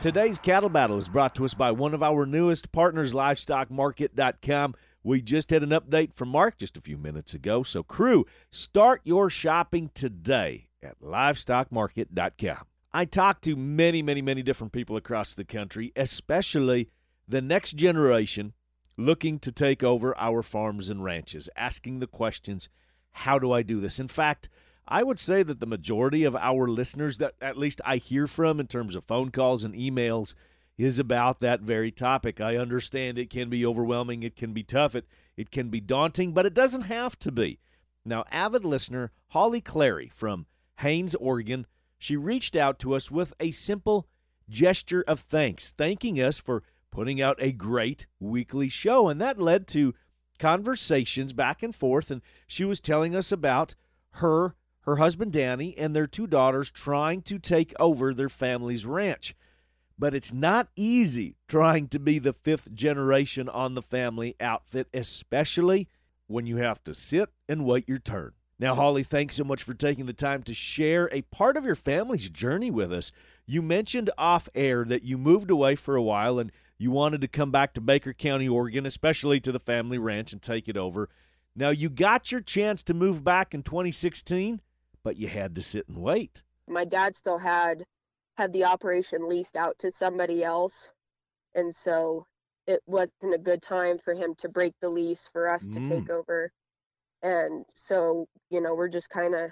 Today's 0.00 0.38
cattle 0.38 0.68
battle 0.70 0.96
is 0.96 1.08
brought 1.10 1.34
to 1.34 1.44
us 1.44 1.52
by 1.52 1.72
one 1.72 1.92
of 1.92 2.02
our 2.02 2.24
newest 2.24 2.72
partners, 2.72 3.12
LivestockMarket.com. 3.12 4.74
We 5.06 5.22
just 5.22 5.50
had 5.50 5.62
an 5.62 5.70
update 5.70 6.14
from 6.14 6.30
Mark 6.30 6.58
just 6.58 6.76
a 6.76 6.80
few 6.80 6.98
minutes 6.98 7.32
ago. 7.32 7.62
So, 7.62 7.84
crew, 7.84 8.26
start 8.50 9.02
your 9.04 9.30
shopping 9.30 9.92
today 9.94 10.66
at 10.82 10.98
LivestockMarket.com. 10.98 12.64
I 12.92 13.04
talked 13.04 13.44
to 13.44 13.54
many, 13.54 14.02
many, 14.02 14.20
many 14.20 14.42
different 14.42 14.72
people 14.72 14.96
across 14.96 15.32
the 15.32 15.44
country, 15.44 15.92
especially 15.94 16.90
the 17.28 17.40
next 17.40 17.74
generation 17.74 18.54
looking 18.96 19.38
to 19.38 19.52
take 19.52 19.84
over 19.84 20.12
our 20.18 20.42
farms 20.42 20.90
and 20.90 21.04
ranches, 21.04 21.48
asking 21.56 22.00
the 22.00 22.08
questions 22.08 22.68
how 23.12 23.38
do 23.38 23.52
I 23.52 23.62
do 23.62 23.78
this? 23.78 24.00
In 24.00 24.08
fact, 24.08 24.48
I 24.88 25.04
would 25.04 25.20
say 25.20 25.44
that 25.44 25.60
the 25.60 25.66
majority 25.66 26.24
of 26.24 26.34
our 26.34 26.66
listeners 26.66 27.18
that 27.18 27.34
at 27.40 27.56
least 27.56 27.80
I 27.84 27.98
hear 27.98 28.26
from 28.26 28.58
in 28.58 28.66
terms 28.66 28.96
of 28.96 29.04
phone 29.04 29.30
calls 29.30 29.62
and 29.62 29.72
emails 29.72 30.34
is 30.76 30.98
about 30.98 31.40
that 31.40 31.60
very 31.60 31.90
topic. 31.90 32.40
I 32.40 32.56
understand 32.56 33.18
it 33.18 33.30
can 33.30 33.48
be 33.48 33.64
overwhelming, 33.64 34.22
it 34.22 34.36
can 34.36 34.52
be 34.52 34.62
tough, 34.62 34.94
it 34.94 35.06
it 35.36 35.50
can 35.50 35.68
be 35.68 35.80
daunting, 35.80 36.32
but 36.32 36.46
it 36.46 36.54
doesn't 36.54 36.82
have 36.82 37.18
to 37.18 37.30
be. 37.30 37.58
Now, 38.04 38.24
avid 38.30 38.64
listener 38.64 39.12
Holly 39.28 39.60
Clary 39.60 40.08
from 40.08 40.46
Haines, 40.76 41.14
Oregon, 41.16 41.66
she 41.98 42.16
reached 42.16 42.56
out 42.56 42.78
to 42.80 42.94
us 42.94 43.10
with 43.10 43.34
a 43.40 43.50
simple 43.50 44.06
gesture 44.48 45.04
of 45.06 45.20
thanks, 45.20 45.72
thanking 45.72 46.20
us 46.20 46.38
for 46.38 46.62
putting 46.90 47.20
out 47.20 47.36
a 47.40 47.52
great 47.52 48.06
weekly 48.20 48.68
show, 48.68 49.08
and 49.08 49.20
that 49.20 49.38
led 49.38 49.66
to 49.68 49.94
conversations 50.38 51.32
back 51.32 51.62
and 51.62 51.74
forth 51.74 52.10
and 52.10 52.20
she 52.46 52.64
was 52.64 52.78
telling 52.78 53.16
us 53.16 53.32
about 53.32 53.74
her 54.10 54.54
her 54.80 54.96
husband 54.96 55.32
Danny 55.32 55.76
and 55.76 55.96
their 55.96 56.06
two 56.06 56.26
daughters 56.26 56.70
trying 56.70 57.20
to 57.22 57.38
take 57.38 57.74
over 57.80 58.14
their 58.14 58.28
family's 58.28 58.86
ranch. 58.86 59.34
But 59.98 60.14
it's 60.14 60.32
not 60.32 60.68
easy 60.76 61.36
trying 61.48 61.88
to 61.88 61.98
be 61.98 62.18
the 62.18 62.32
fifth 62.32 62.72
generation 62.74 63.48
on 63.48 63.74
the 63.74 63.82
family 63.82 64.36
outfit, 64.40 64.88
especially 64.92 65.88
when 66.26 66.46
you 66.46 66.58
have 66.58 66.82
to 66.84 66.92
sit 66.92 67.30
and 67.48 67.64
wait 67.64 67.88
your 67.88 67.98
turn. 67.98 68.32
Now, 68.58 68.74
Holly, 68.74 69.02
thanks 69.02 69.36
so 69.36 69.44
much 69.44 69.62
for 69.62 69.74
taking 69.74 70.06
the 70.06 70.12
time 70.14 70.42
to 70.44 70.54
share 70.54 71.10
a 71.12 71.22
part 71.22 71.56
of 71.56 71.64
your 71.64 71.74
family's 71.74 72.30
journey 72.30 72.70
with 72.70 72.92
us. 72.92 73.12
You 73.46 73.60
mentioned 73.60 74.10
off 74.16 74.48
air 74.54 74.84
that 74.84 75.02
you 75.02 75.18
moved 75.18 75.50
away 75.50 75.76
for 75.76 75.94
a 75.94 76.02
while 76.02 76.38
and 76.38 76.50
you 76.78 76.90
wanted 76.90 77.20
to 77.20 77.28
come 77.28 77.50
back 77.50 77.74
to 77.74 77.80
Baker 77.80 78.12
County, 78.12 78.48
Oregon, 78.48 78.86
especially 78.86 79.40
to 79.40 79.52
the 79.52 79.60
family 79.60 79.98
ranch 79.98 80.32
and 80.32 80.40
take 80.40 80.68
it 80.68 80.76
over. 80.76 81.08
Now, 81.54 81.70
you 81.70 81.88
got 81.88 82.32
your 82.32 82.40
chance 82.40 82.82
to 82.84 82.94
move 82.94 83.24
back 83.24 83.54
in 83.54 83.62
2016, 83.62 84.60
but 85.02 85.16
you 85.16 85.28
had 85.28 85.54
to 85.54 85.62
sit 85.62 85.88
and 85.88 85.98
wait. 85.98 86.42
My 86.68 86.84
dad 86.84 87.14
still 87.14 87.38
had 87.38 87.84
had 88.36 88.52
the 88.52 88.64
operation 88.64 89.28
leased 89.28 89.56
out 89.56 89.78
to 89.80 89.90
somebody 89.90 90.44
else, 90.44 90.92
and 91.54 91.74
so 91.74 92.26
it 92.66 92.80
wasn't 92.86 93.34
a 93.34 93.38
good 93.38 93.62
time 93.62 93.98
for 93.98 94.14
him 94.14 94.34
to 94.38 94.48
break 94.48 94.74
the 94.80 94.90
lease 94.90 95.28
for 95.32 95.48
us 95.48 95.68
to 95.68 95.80
take 95.80 96.06
mm. 96.06 96.10
over. 96.10 96.50
And 97.22 97.64
so, 97.68 98.26
you 98.50 98.60
know, 98.60 98.74
we're 98.74 98.88
just 98.88 99.08
kind 99.10 99.34
of 99.34 99.50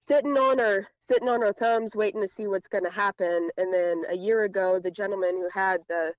sitting 0.00 0.36
on 0.38 0.60
our 0.60 0.86
sitting 1.00 1.28
on 1.28 1.42
our 1.42 1.52
thumbs 1.52 1.96
waiting 1.96 2.20
to 2.22 2.28
see 2.28 2.46
what's 2.46 2.68
going 2.68 2.84
to 2.84 2.90
happen. 2.90 3.50
And 3.56 3.72
then 3.72 4.04
a 4.08 4.16
year 4.16 4.44
ago, 4.44 4.80
the 4.80 4.90
gentleman 4.90 5.36
who 5.36 5.48
had 5.52 5.80
the 5.88 6.12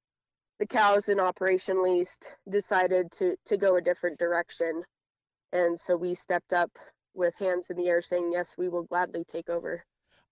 the 0.60 0.68
cows 0.68 1.10
in 1.10 1.20
operation 1.20 1.82
leased 1.84 2.38
decided 2.50 3.12
to 3.14 3.36
to 3.46 3.58
go 3.58 3.76
a 3.76 3.82
different 3.82 4.20
direction. 4.20 4.84
And 5.54 5.80
so 5.80 5.96
we 5.96 6.14
stepped 6.14 6.54
up 6.54 6.72
with 7.14 7.36
hands 7.36 7.70
in 7.70 7.78
the 7.78 7.88
air 7.88 8.02
saying, 8.02 8.32
"Yes, 8.34 8.56
we 8.58 8.70
will 8.70 8.84
gladly 8.84 9.24
take 9.24 9.50
over." 9.50 9.84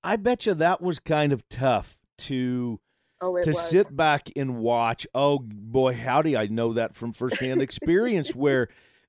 I 0.06 0.16
bet 0.18 0.46
you 0.46 0.54
that 0.54 0.82
was 0.82 1.00
kind 1.00 1.34
of 1.34 1.48
tough 1.50 1.98
to 2.20 2.80
Oh, 3.22 3.42
to 3.42 3.50
was. 3.50 3.60
sit 3.70 3.96
back 3.96 4.30
and 4.36 4.58
watch. 4.58 5.08
Oh 5.16 5.40
boy, 5.40 5.94
howdy! 5.94 6.36
I 6.38 6.48
know 6.48 6.74
that 6.74 6.96
from 6.96 7.14
firsthand 7.14 7.62
experience 7.62 8.36
where 8.36 8.68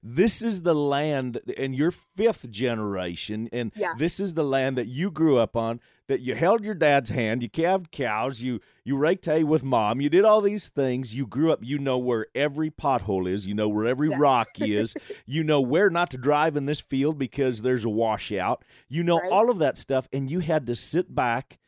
this 0.08 0.40
is 0.40 0.62
the 0.62 0.74
land 0.74 1.40
and 1.58 1.74
you're 1.74 1.90
fifth 1.90 2.48
generation 2.48 3.48
and 3.52 3.72
Yeah. 3.74 3.94
this 3.98 4.20
is 4.20 4.34
the 4.34 4.44
land 4.44 4.78
that 4.78 4.86
you 4.86 5.10
grew 5.10 5.36
up 5.38 5.56
on 5.56 5.80
that 6.06 6.20
you 6.20 6.36
held 6.36 6.62
your 6.62 6.74
dad's 6.76 7.10
hand 7.10 7.42
you 7.42 7.48
calved 7.48 7.90
cows 7.90 8.40
you 8.40 8.60
you 8.84 8.96
raked 8.96 9.24
hay 9.26 9.42
with 9.42 9.64
mom 9.64 10.00
you 10.00 10.08
did 10.08 10.24
all 10.24 10.40
these 10.40 10.68
things 10.68 11.12
you 11.16 11.26
grew 11.26 11.50
up 11.52 11.58
you 11.64 11.76
know 11.78 11.98
where 11.98 12.26
every 12.36 12.70
pothole 12.70 13.28
is 13.28 13.48
you 13.48 13.54
know 13.54 13.68
where 13.68 13.86
every 13.86 14.08
Yeah. 14.10 14.16
rock 14.20 14.48
is 14.60 14.94
you 15.26 15.42
know 15.42 15.60
where 15.60 15.90
not 15.90 16.10
to 16.12 16.18
drive 16.18 16.56
in 16.56 16.66
this 16.66 16.80
field 16.80 17.18
because 17.18 17.62
there's 17.62 17.84
a 17.84 17.88
washout 17.90 18.64
you 18.88 19.02
know 19.02 19.18
Right. 19.18 19.32
all 19.32 19.50
of 19.50 19.58
that 19.58 19.76
stuff 19.76 20.06
and 20.12 20.30
you 20.30 20.38
had 20.38 20.68
to 20.68 20.76
sit 20.76 21.12
back 21.16 21.58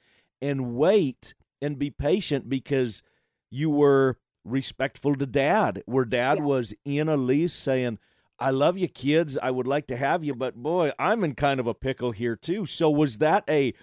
and 0.40 0.76
wait 0.76 1.34
and 1.60 1.76
be 1.76 1.90
patient 1.90 2.48
because 2.48 3.02
you 3.50 3.68
were 3.68 4.16
respectful 4.44 5.16
to 5.16 5.26
dad 5.26 5.82
where 5.86 6.04
dad 6.04 6.34
Yes. 6.38 6.46
was 6.46 6.74
in 6.84 7.08
a 7.08 7.16
lease 7.16 7.52
saying 7.52 7.98
I 8.40 8.50
love 8.50 8.78
you, 8.78 8.88
kids. 8.88 9.36
I 9.36 9.50
would 9.50 9.66
like 9.66 9.86
to 9.88 9.96
have 9.96 10.24
you, 10.24 10.34
but 10.34 10.54
boy, 10.54 10.92
I'm 10.98 11.24
in 11.24 11.34
kind 11.34 11.58
of 11.60 11.66
a 11.66 11.74
pickle 11.74 12.12
here 12.12 12.36
too. 12.36 12.66
So 12.66 12.90
was 12.90 13.18
that 13.18 13.44
a 13.48 13.74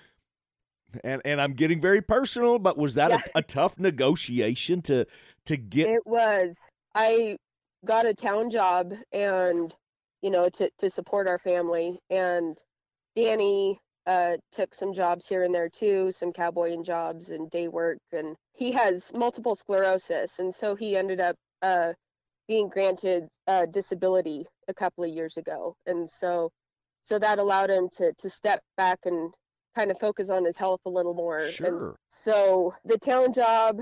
and 1.03 1.21
and 1.25 1.41
I'm 1.41 1.53
getting 1.53 1.81
very 1.81 2.01
personal, 2.01 2.59
but 2.59 2.77
was 2.77 2.95
that 2.95 3.11
Yeah. 3.11 3.19
a, 3.35 3.39
a 3.39 3.41
tough 3.41 3.77
negotiation 3.79 4.81
to 4.83 5.05
to 5.45 5.57
get? 5.57 5.89
It 5.89 6.05
was. 6.05 6.57
I 6.95 7.37
got 7.83 8.05
a 8.05 8.13
town 8.13 8.49
job 8.49 8.93
and, 9.11 9.75
you 10.21 10.31
know, 10.31 10.49
to, 10.49 10.69
to 10.79 10.89
support 10.89 11.27
our 11.27 11.37
family. 11.37 11.99
And 12.09 12.57
Danny 13.15 13.77
uh, 14.07 14.37
took 14.51 14.73
some 14.73 14.93
jobs 14.93 15.27
here 15.27 15.43
and 15.43 15.53
there 15.53 15.69
too, 15.69 16.11
some 16.11 16.31
cowboying 16.31 16.83
jobs 16.83 17.31
and 17.31 17.49
day 17.49 17.67
work. 17.67 17.97
And 18.13 18.35
he 18.53 18.71
has 18.71 19.11
multiple 19.13 19.55
sclerosis. 19.55 20.39
And 20.39 20.55
so 20.55 20.75
he 20.75 20.95
ended 20.95 21.19
up 21.19 21.35
uh, 21.61 21.93
being 22.47 22.69
granted 22.69 23.27
uh, 23.47 23.65
disability 23.65 24.45
a 24.67 24.73
couple 24.73 25.03
of 25.03 25.09
years 25.09 25.37
ago. 25.37 25.75
And 25.85 26.09
so, 26.09 26.51
so 27.03 27.19
that 27.19 27.39
allowed 27.39 27.69
him 27.69 27.89
to, 27.97 28.13
to 28.17 28.29
step 28.29 28.61
back 28.77 28.99
and 29.05 29.33
kind 29.75 29.91
of 29.91 29.99
focus 29.99 30.29
on 30.29 30.45
his 30.45 30.57
health 30.57 30.81
a 30.85 30.89
little 30.89 31.13
more. 31.13 31.39
And 31.39 31.55
Sure. 31.55 31.95
so 32.09 32.73
the 32.85 32.97
town 32.97 33.33
job 33.33 33.79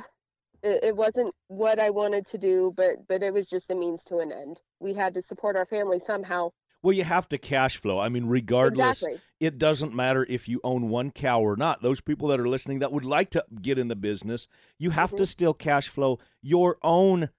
it, 0.63 0.83
it 0.83 0.95
wasn't 0.95 1.33
what 1.47 1.79
I 1.79 1.89
wanted 1.89 2.25
to 2.27 2.37
do, 2.37 2.73
but 2.75 3.07
but 3.07 3.21
it 3.21 3.33
was 3.33 3.49
just 3.49 3.69
a 3.69 3.75
means 3.75 4.03
to 4.05 4.19
an 4.19 4.31
end. 4.31 4.61
We 4.79 4.93
had 4.93 5.13
to 5.15 5.21
support 5.21 5.55
our 5.55 5.65
family 5.65 5.99
somehow. 5.99 6.51
Well, 6.81 6.93
you 6.93 7.03
have 7.03 7.29
to 7.29 7.37
cash 7.37 7.77
flow. 7.77 7.99
I 7.99 8.09
mean, 8.09 8.25
regardless, 8.25 9.03
Exactly. 9.03 9.21
it 9.39 9.57
doesn't 9.57 9.93
matter 9.93 10.25
if 10.27 10.49
you 10.49 10.59
own 10.65 10.89
one 10.89 11.11
cow 11.11 11.41
or 11.41 11.55
not. 11.55 11.81
Those 11.81 12.01
people 12.01 12.27
that 12.29 12.39
are 12.41 12.47
listening 12.47 12.79
that 12.79 12.91
would 12.91 13.05
like 13.05 13.29
to 13.31 13.45
get 13.61 13.77
in 13.77 13.87
the 13.87 13.95
business, 13.95 14.47
you 14.77 14.89
have 14.89 15.11
Mm-hmm. 15.11 15.17
to 15.17 15.25
still 15.25 15.53
cash 15.53 15.87
flow 15.87 16.19
your 16.41 16.77
own 16.83 17.29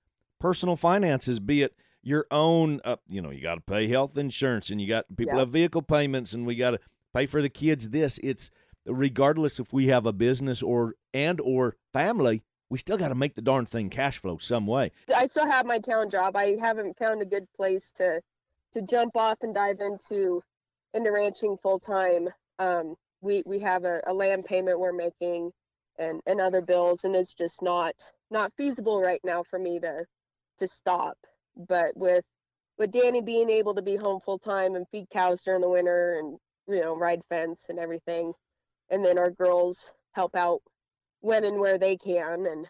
personal 0.45 0.77
finances, 0.77 1.41
be 1.41 1.63
it 1.63 1.75
your 2.03 2.27
own, 2.31 2.79
uh, 2.85 2.97
you 3.09 3.23
know, 3.23 3.31
you 3.31 3.41
got 3.41 3.55
to 3.55 3.63
pay 3.63 3.89
health 3.89 4.19
insurance 4.19 4.69
and 4.69 4.79
you 4.79 4.87
got 4.87 5.07
people 5.17 5.33
Yeah. 5.33 5.39
have 5.39 5.49
vehicle 5.49 5.81
payments 5.81 6.35
and 6.35 6.45
we 6.45 6.55
got 6.55 6.73
to 6.73 6.81
pay 7.15 7.25
for 7.25 7.41
the 7.41 7.49
kids 7.49 7.89
this. 7.89 8.19
It's 8.23 8.51
regardless 8.85 9.59
if 9.59 9.73
we 9.73 9.87
have 9.87 10.05
a 10.05 10.13
business 10.13 10.63
or 10.63 10.97
and 11.15 11.41
or 11.41 11.77
family, 11.95 12.43
we 12.69 12.77
still 12.77 12.99
got 12.99 13.09
to 13.09 13.15
make 13.15 13.37
the 13.37 13.41
darn 13.41 13.65
thing 13.65 13.89
cash 13.89 14.19
flow 14.19 14.37
some 14.37 14.67
way. 14.67 14.93
I 15.17 15.29
still 15.29 15.51
have 15.51 15.65
my 15.65 15.79
town 15.79 16.11
job. 16.11 16.37
I 16.37 16.57
haven't 16.61 16.99
found 16.99 17.23
a 17.23 17.27
good 17.27 17.47
place 17.57 17.91
to 17.93 18.21
to 18.73 18.83
jump 18.83 19.17
off 19.17 19.39
and 19.41 19.55
dive 19.55 19.81
into 19.81 20.43
into 20.93 21.11
ranching 21.11 21.57
full 21.57 21.81
time. 21.81 22.29
Um, 22.59 22.97
we 23.23 23.43
we 23.47 23.61
have 23.61 23.85
a, 23.85 24.03
a 24.07 24.13
land 24.13 24.45
payment 24.45 24.79
we're 24.79 24.93
making 24.93 25.53
and 25.99 26.21
and 26.27 26.39
other 26.39 26.61
bills, 26.61 27.05
and 27.05 27.17
it's 27.17 27.33
just 27.33 27.63
not 27.63 27.95
not 28.31 28.53
feasible 28.59 29.01
right 29.01 29.21
now 29.25 29.43
for 29.43 29.59
me 29.59 29.81
to 29.81 30.05
to 30.59 30.69
stop. 30.69 31.17
But 31.57 31.97
with 31.97 32.25
with 32.79 32.91
Danny 32.91 33.21
being 33.21 33.51
able 33.51 33.75
to 33.75 33.83
be 33.83 33.97
home 33.97 34.21
full 34.21 34.39
time 34.39 34.75
and 34.75 34.87
feed 34.89 35.09
cows 35.11 35.43
during 35.43 35.61
the 35.61 35.69
winter 35.69 36.19
and 36.19 36.39
you 36.67 36.81
know 36.81 36.97
ride 36.97 37.23
fence 37.29 37.69
and 37.69 37.79
everything, 37.79 38.33
and 38.91 39.05
then 39.05 39.19
our 39.19 39.31
girls 39.31 39.93
help 40.13 40.35
out 40.37 40.61
when 41.21 41.45
and 41.45 41.59
where 41.59 41.79
they 41.79 41.97
can, 41.97 42.47
and 42.47 42.67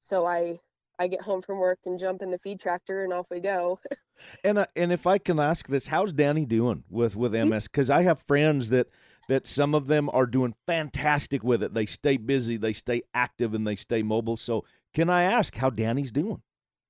so 0.00 0.26
I 0.26 0.58
I 0.98 1.06
get 1.08 1.22
home 1.22 1.42
from 1.42 1.58
work 1.58 1.78
and 1.86 1.98
jump 1.98 2.22
in 2.22 2.30
the 2.30 2.38
feed 2.38 2.60
tractor 2.60 3.04
and 3.04 3.12
off 3.12 3.26
we 3.30 3.40
go. 3.40 3.80
And 4.42 4.58
uh, 4.58 4.66
and 4.74 4.92
if 4.92 5.06
I 5.06 5.18
can 5.18 5.38
ask 5.38 5.68
this, 5.68 5.86
how's 5.86 6.12
Danny 6.12 6.44
doing 6.44 6.82
with 6.90 7.14
with 7.14 7.32
MS? 7.34 7.68
Because 7.68 7.88
I 7.88 8.02
have 8.02 8.20
friends 8.22 8.70
that 8.70 8.88
that 9.28 9.46
some 9.46 9.74
of 9.74 9.86
them 9.86 10.10
are 10.12 10.26
doing 10.26 10.54
fantastic 10.66 11.44
with 11.44 11.62
it. 11.62 11.72
They 11.72 11.86
stay 11.86 12.16
busy, 12.16 12.56
they 12.56 12.72
stay 12.72 13.02
active, 13.14 13.54
and 13.54 13.64
they 13.64 13.76
stay 13.76 14.02
mobile. 14.02 14.36
So 14.36 14.64
can 14.92 15.08
I 15.08 15.22
ask 15.22 15.54
how 15.54 15.70
Danny's 15.70 16.10
doing? 16.10 16.42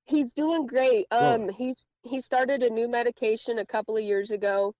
He's 0.09 0.33
doing 0.33 0.65
great. 0.65 1.05
Um, 1.11 1.49
he's 1.49 1.85
he 2.01 2.19
started 2.19 2.63
a 2.63 2.69
new 2.69 2.89
medication 2.89 3.59
a 3.59 3.65
couple 3.65 3.95
of 3.95 4.03
years 4.03 4.31
ago, 4.31 4.73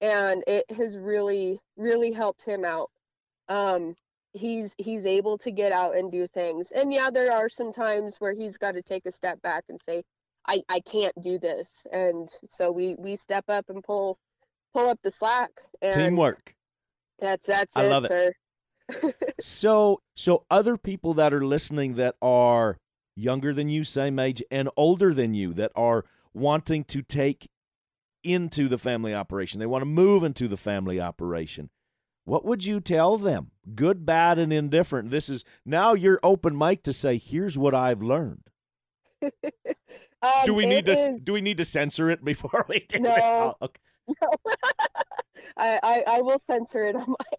and 0.00 0.44
it 0.46 0.64
has 0.70 0.96
really 0.96 1.60
really 1.76 2.12
helped 2.12 2.44
him 2.44 2.64
out. 2.64 2.90
Um, 3.48 3.96
he's 4.32 4.76
he's 4.78 5.04
able 5.04 5.36
to 5.38 5.50
get 5.50 5.72
out 5.72 5.96
and 5.96 6.12
do 6.12 6.26
things. 6.28 6.70
And 6.70 6.92
yeah, 6.92 7.10
there 7.10 7.32
are 7.32 7.48
some 7.48 7.72
times 7.72 8.18
where 8.18 8.32
he's 8.32 8.56
got 8.56 8.72
to 8.72 8.82
take 8.82 9.06
a 9.06 9.12
step 9.12 9.42
back 9.42 9.64
and 9.68 9.80
say, 9.82 10.04
I 10.46 10.62
I 10.68 10.80
can't 10.80 11.14
do 11.20 11.38
this. 11.38 11.86
And 11.92 12.32
so 12.44 12.70
we 12.70 12.94
we 12.98 13.16
step 13.16 13.44
up 13.48 13.66
and 13.68 13.82
pull 13.82 14.18
pull 14.72 14.88
up 14.88 15.00
the 15.02 15.10
slack. 15.10 15.50
And 15.82 15.94
Teamwork. 15.94 16.54
That's 17.18 17.46
that's 17.46 17.76
I 17.76 17.84
it, 17.84 17.90
love 17.90 18.04
it. 18.04 18.08
sir. 18.08 18.32
So 19.40 20.00
so 20.16 20.44
other 20.50 20.76
people 20.76 21.14
that 21.14 21.34
are 21.34 21.44
listening 21.44 21.94
that 21.94 22.14
are 22.22 22.78
younger 23.18 23.52
than 23.52 23.68
you, 23.68 23.84
same 23.84 24.18
age, 24.18 24.42
and 24.50 24.68
older 24.76 25.12
than 25.12 25.34
you 25.34 25.52
that 25.54 25.72
are 25.74 26.04
wanting 26.32 26.84
to 26.84 27.02
take 27.02 27.48
into 28.24 28.68
the 28.68 28.78
family 28.78 29.14
operation. 29.14 29.60
They 29.60 29.66
want 29.66 29.82
to 29.82 29.86
move 29.86 30.22
into 30.24 30.48
the 30.48 30.56
family 30.56 31.00
operation. 31.00 31.70
What 32.24 32.44
would 32.44 32.64
you 32.64 32.80
tell 32.80 33.16
them? 33.16 33.50
Good, 33.74 34.04
bad, 34.04 34.38
and 34.38 34.52
indifferent. 34.52 35.10
This 35.10 35.28
is 35.28 35.44
now 35.64 35.94
your 35.94 36.20
open 36.22 36.56
mic 36.56 36.82
to 36.82 36.92
say, 36.92 37.16
here's 37.16 37.56
what 37.56 37.74
I've 37.74 38.02
learned. 38.02 38.42
Um, 40.20 40.30
do 40.44 40.52
we 40.52 40.66
need 40.66 40.84
to 40.86 40.92
is- 40.92 41.20
do 41.22 41.32
we 41.32 41.40
need 41.40 41.58
to 41.58 41.64
censor 41.64 42.10
it 42.10 42.24
before 42.24 42.66
we 42.68 42.80
do 42.88 42.98
No. 42.98 43.14
this? 43.14 43.54
Okay. 43.62 43.80
No. 44.20 44.30
I, 45.56 45.78
I 45.82 46.04
I 46.16 46.20
will 46.22 46.40
censor 46.40 46.84
it 46.84 46.96
on 46.96 47.04
my. 47.08 47.37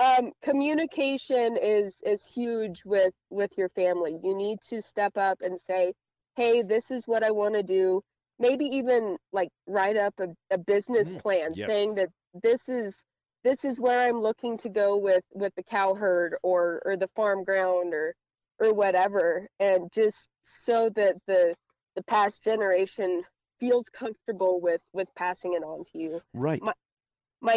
Um, 0.00 0.32
communication 0.42 1.58
is 1.60 1.94
is 2.02 2.26
huge 2.26 2.82
with 2.86 3.12
with 3.28 3.52
your 3.58 3.68
family. 3.70 4.18
You 4.22 4.34
need 4.34 4.60
to 4.62 4.80
step 4.80 5.18
up 5.18 5.42
and 5.42 5.60
say, 5.60 5.92
"Hey, 6.36 6.62
this 6.62 6.90
is 6.90 7.06
what 7.06 7.22
I 7.22 7.30
want 7.32 7.54
to 7.54 7.62
do." 7.62 8.02
Maybe 8.38 8.64
even 8.64 9.18
like 9.32 9.50
write 9.66 9.96
up 9.98 10.14
a, 10.18 10.28
a 10.50 10.56
business 10.58 11.12
Mm, 11.12 11.20
plan 11.22 11.54
yes. 11.54 11.68
saying 11.68 11.94
that 11.96 12.08
this 12.42 12.68
is 12.70 13.04
this 13.44 13.64
is 13.64 13.78
where 13.78 14.00
I'm 14.08 14.20
looking 14.20 14.56
to 14.58 14.70
go 14.70 14.96
with 14.96 15.24
with 15.34 15.54
the 15.56 15.62
cow 15.64 15.94
herd 15.94 16.36
or 16.42 16.80
or 16.86 16.96
the 16.96 17.08
farm 17.14 17.44
ground 17.44 17.92
or 17.92 18.14
or 18.58 18.72
whatever, 18.74 19.48
and 19.58 19.92
just 19.92 20.30
so 20.42 20.88
that 20.96 21.16
the 21.26 21.54
the 21.96 22.04
past 22.04 22.42
generation 22.42 23.22
feels 23.58 23.90
comfortable 23.90 24.62
with 24.62 24.82
with 24.94 25.08
passing 25.14 25.52
it 25.52 25.62
on 25.62 25.84
to 25.84 25.98
you 25.98 26.22
Right. 26.32 26.62
my 26.62 26.72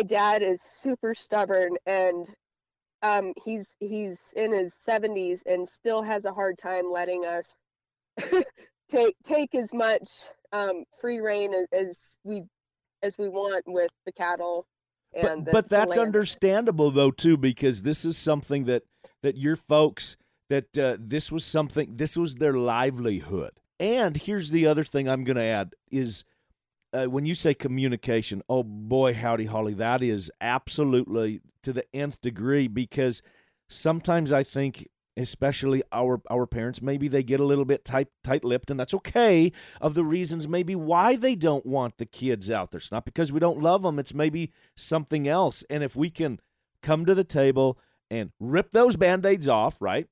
dad 0.04 0.42
is 0.42 0.62
super 0.62 1.14
stubborn 1.14 1.76
and 1.86 2.30
um 3.02 3.34
he's 3.44 3.76
he's 3.80 4.34
in 4.36 4.52
his 4.52 4.74
70s 4.74 5.42
and 5.46 5.68
still 5.68 6.02
has 6.02 6.26
a 6.26 6.34
hard 6.34 6.58
time 6.58 6.92
letting 6.92 7.26
us 7.26 7.58
take 8.90 9.16
take 9.24 9.56
as 9.56 9.74
much 9.74 10.08
um 10.52 10.84
free 11.00 11.20
reign 11.20 11.54
as, 11.54 11.68
as 11.72 12.18
we 12.24 12.44
as 13.02 13.18
we 13.18 13.30
want 13.30 13.64
with 13.68 13.92
the 14.06 14.12
cattle 14.12 14.66
and 15.14 15.24
but, 15.24 15.46
the, 15.46 15.52
but 15.52 15.70
that's 15.70 15.98
understandable 15.98 16.92
though 16.92 17.12
too 17.12 17.38
because 17.38 17.84
this 17.84 18.06
is 18.06 18.18
something 18.18 18.66
that 18.66 18.84
that 19.22 19.38
your 19.38 19.56
folks 19.56 20.18
that 20.50 20.78
uh, 20.78 20.98
this 21.00 21.32
was 21.32 21.44
something 21.44 21.96
this 21.96 22.18
was 22.18 22.36
their 22.36 22.54
livelihood. 22.54 23.52
And 23.80 24.16
here's 24.18 24.52
the 24.52 24.68
other 24.68 24.84
thing 24.84 25.10
i'm 25.10 25.24
going 25.24 25.38
to 25.38 25.44
add 25.44 25.74
is 25.92 26.24
uh, 26.94 27.06
when 27.06 27.26
you 27.26 27.36
say 27.36 27.54
communication 27.54 28.42
oh 28.50 28.64
boy 28.64 29.14
howdy 29.14 29.46
holly 29.46 29.74
that 29.74 30.02
is 30.02 30.32
absolutely 30.42 31.42
to 31.62 31.74
the 31.74 31.86
nth 31.96 32.22
degree 32.22 32.68
because 32.68 33.22
sometimes 33.68 34.32
i 34.32 34.44
think 34.44 34.88
especially 35.18 35.84
our 35.92 36.22
our 36.30 36.46
parents 36.46 36.82
maybe 36.82 37.08
they 37.08 37.24
get 37.24 37.40
a 37.40 37.44
little 37.44 37.66
bit 37.66 37.86
tight 37.86 38.08
tight-lipped 38.24 38.72
and 38.72 38.80
that's 38.80 38.94
okay 38.94 39.52
of 39.80 39.94
the 39.94 40.04
reasons 40.04 40.48
maybe 40.48 40.76
why 40.76 41.16
they 41.16 41.36
don't 41.36 41.66
want 41.66 41.98
the 41.98 42.06
kids 42.06 42.50
out 42.50 42.72
there. 42.72 42.80
It's 42.80 42.92
not 42.92 43.06
because 43.06 43.32
we 43.32 43.40
don't 43.40 43.62
love 43.62 43.84
them 43.84 44.00
it's 44.00 44.14
maybe 44.14 44.52
something 44.76 45.28
else. 45.28 45.64
And 45.70 45.84
if 45.84 45.96
we 45.96 46.10
can 46.10 46.40
come 46.82 47.06
to 47.06 47.16
the 47.16 47.24
table 47.24 47.78
and 48.10 48.32
rip 48.40 48.72
those 48.72 48.96
band-aids 48.96 49.48
off 49.48 49.82
right? 49.82 50.08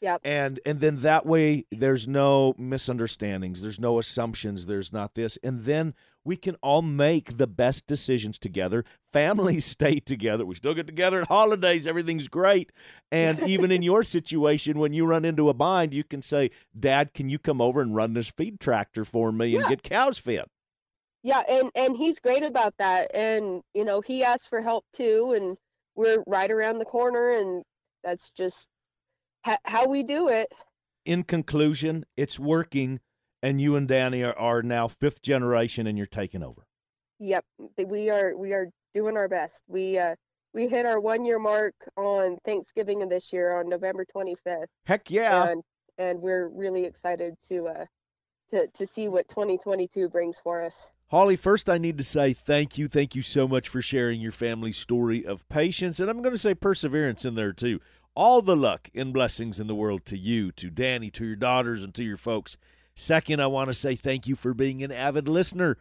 Yep. 0.00 0.20
and 0.22 0.60
and 0.64 0.78
then 0.78 0.98
that 0.98 1.26
way 1.26 1.66
there's 1.72 2.06
no 2.06 2.54
misunderstandings 2.56 3.62
there's 3.62 3.80
no 3.80 3.98
assumptions 3.98 4.66
there's 4.66 4.92
not 4.92 5.14
this. 5.14 5.38
And 5.42 5.62
then 5.64 5.94
we 6.28 6.36
can 6.36 6.56
all 6.56 6.82
make 6.82 7.38
the 7.38 7.46
best 7.46 7.86
decisions 7.86 8.38
together. 8.38 8.84
Families 9.14 9.64
stay 9.78 9.98
together. 9.98 10.44
We 10.44 10.54
still 10.56 10.74
get 10.74 10.86
together 10.86 11.22
at 11.22 11.28
holidays. 11.28 11.86
Everything's 11.86 12.28
great. 12.28 12.70
And 13.10 13.40
even 13.48 13.72
in 13.72 13.80
your 13.90 14.04
situation 14.04 14.78
when 14.78 14.92
you 14.92 15.06
run 15.06 15.24
into 15.24 15.48
a 15.48 15.54
bind 15.54 15.94
you 15.94 16.04
can 16.04 16.20
say 16.20 16.50
dad 16.78 17.14
can 17.14 17.30
you 17.30 17.38
come 17.38 17.62
over 17.62 17.80
and 17.80 17.96
run 17.96 18.12
this 18.12 18.28
feed 18.28 18.60
tractor 18.60 19.06
for 19.06 19.32
me 19.32 19.54
and 19.54 19.62
Yeah. 19.62 19.68
get 19.70 19.82
cows 19.82 20.18
fed? 20.18 20.44
Yeah 21.22 21.42
and 21.48 21.70
and 21.74 21.96
he's 21.96 22.20
great 22.20 22.42
about 22.42 22.74
that. 22.78 23.14
And 23.14 23.62
you 23.72 23.86
know 23.86 24.02
he 24.02 24.22
asked 24.22 24.50
for 24.50 24.60
help 24.60 24.84
too 24.92 25.32
and 25.34 25.56
we're 25.96 26.22
right 26.26 26.50
around 26.50 26.78
the 26.78 26.84
corner 26.84 27.38
and 27.38 27.64
that's 28.04 28.30
just 28.30 28.68
ha- 29.46 29.56
how 29.64 29.88
we 29.88 30.02
do 30.02 30.28
it. 30.28 30.52
In 31.06 31.22
conclusion 31.22 32.04
it's 32.18 32.38
working 32.38 33.00
and 33.42 33.60
you 33.60 33.76
and 33.76 33.88
danny 33.88 34.22
are, 34.22 34.38
are 34.38 34.62
now 34.62 34.88
fifth 34.88 35.22
generation 35.22 35.86
and 35.86 35.96
you're 35.96 36.06
taking 36.06 36.42
over 36.42 36.68
Yep, 37.20 37.44
we 37.86 38.10
are 38.10 38.36
we 38.36 38.52
are 38.52 38.68
doing 38.94 39.16
our 39.16 39.28
best. 39.28 39.64
We 39.66 39.98
uh 39.98 40.14
we 40.54 40.68
hit 40.68 40.86
our 40.86 41.00
one 41.00 41.24
year 41.24 41.38
mark 41.38 41.74
on 41.96 42.38
Thanksgiving 42.44 43.02
of 43.02 43.10
this 43.10 43.32
year 43.32 43.58
on 43.58 43.68
November 43.68 44.04
25th, 44.04 44.66
heck 44.86 45.10
yeah 45.10 45.48
and 45.48 45.62
and 45.98 46.20
we're 46.20 46.48
really 46.48 46.84
excited 46.84 47.34
to 47.48 47.66
uh 47.66 47.84
to 48.50 48.68
to 48.68 48.86
see 48.86 49.08
what 49.08 49.28
2022 49.28 50.08
brings 50.08 50.38
for 50.38 50.64
us. 50.64 50.90
Holly, 51.10 51.36
first 51.36 51.68
I 51.68 51.78
need 51.78 51.98
to 51.98 52.04
say 52.04 52.32
thank 52.32 52.78
you. 52.78 52.86
Thank 52.86 53.14
you 53.14 53.22
so 53.22 53.48
much 53.48 53.68
for 53.68 53.82
sharing 53.82 54.20
your 54.20 54.32
family's 54.32 54.76
story 54.76 55.26
of 55.26 55.48
patience. 55.48 56.00
And 56.00 56.10
I'm 56.10 56.22
going 56.22 56.34
to 56.34 56.38
say 56.38 56.54
perseverance 56.54 57.24
in 57.24 57.34
there 57.34 57.52
too. 57.52 57.80
All 58.14 58.42
the 58.42 58.56
luck 58.56 58.90
and 58.94 59.12
blessings 59.12 59.58
in 59.58 59.68
the 59.68 59.74
world 59.74 60.04
to 60.06 60.18
you, 60.18 60.52
to 60.52 60.70
Danny, 60.70 61.10
to 61.12 61.24
your 61.24 61.36
daughters, 61.36 61.82
and 61.82 61.94
to 61.94 62.04
your 62.04 62.16
folks. 62.16 62.58
Second, 62.98 63.40
I 63.40 63.46
want 63.46 63.68
to 63.68 63.74
say 63.74 63.94
thank 63.94 64.26
you 64.26 64.34
for 64.34 64.54
being 64.54 64.82
an 64.82 64.92
avid 64.92 65.28
listener 65.28 65.78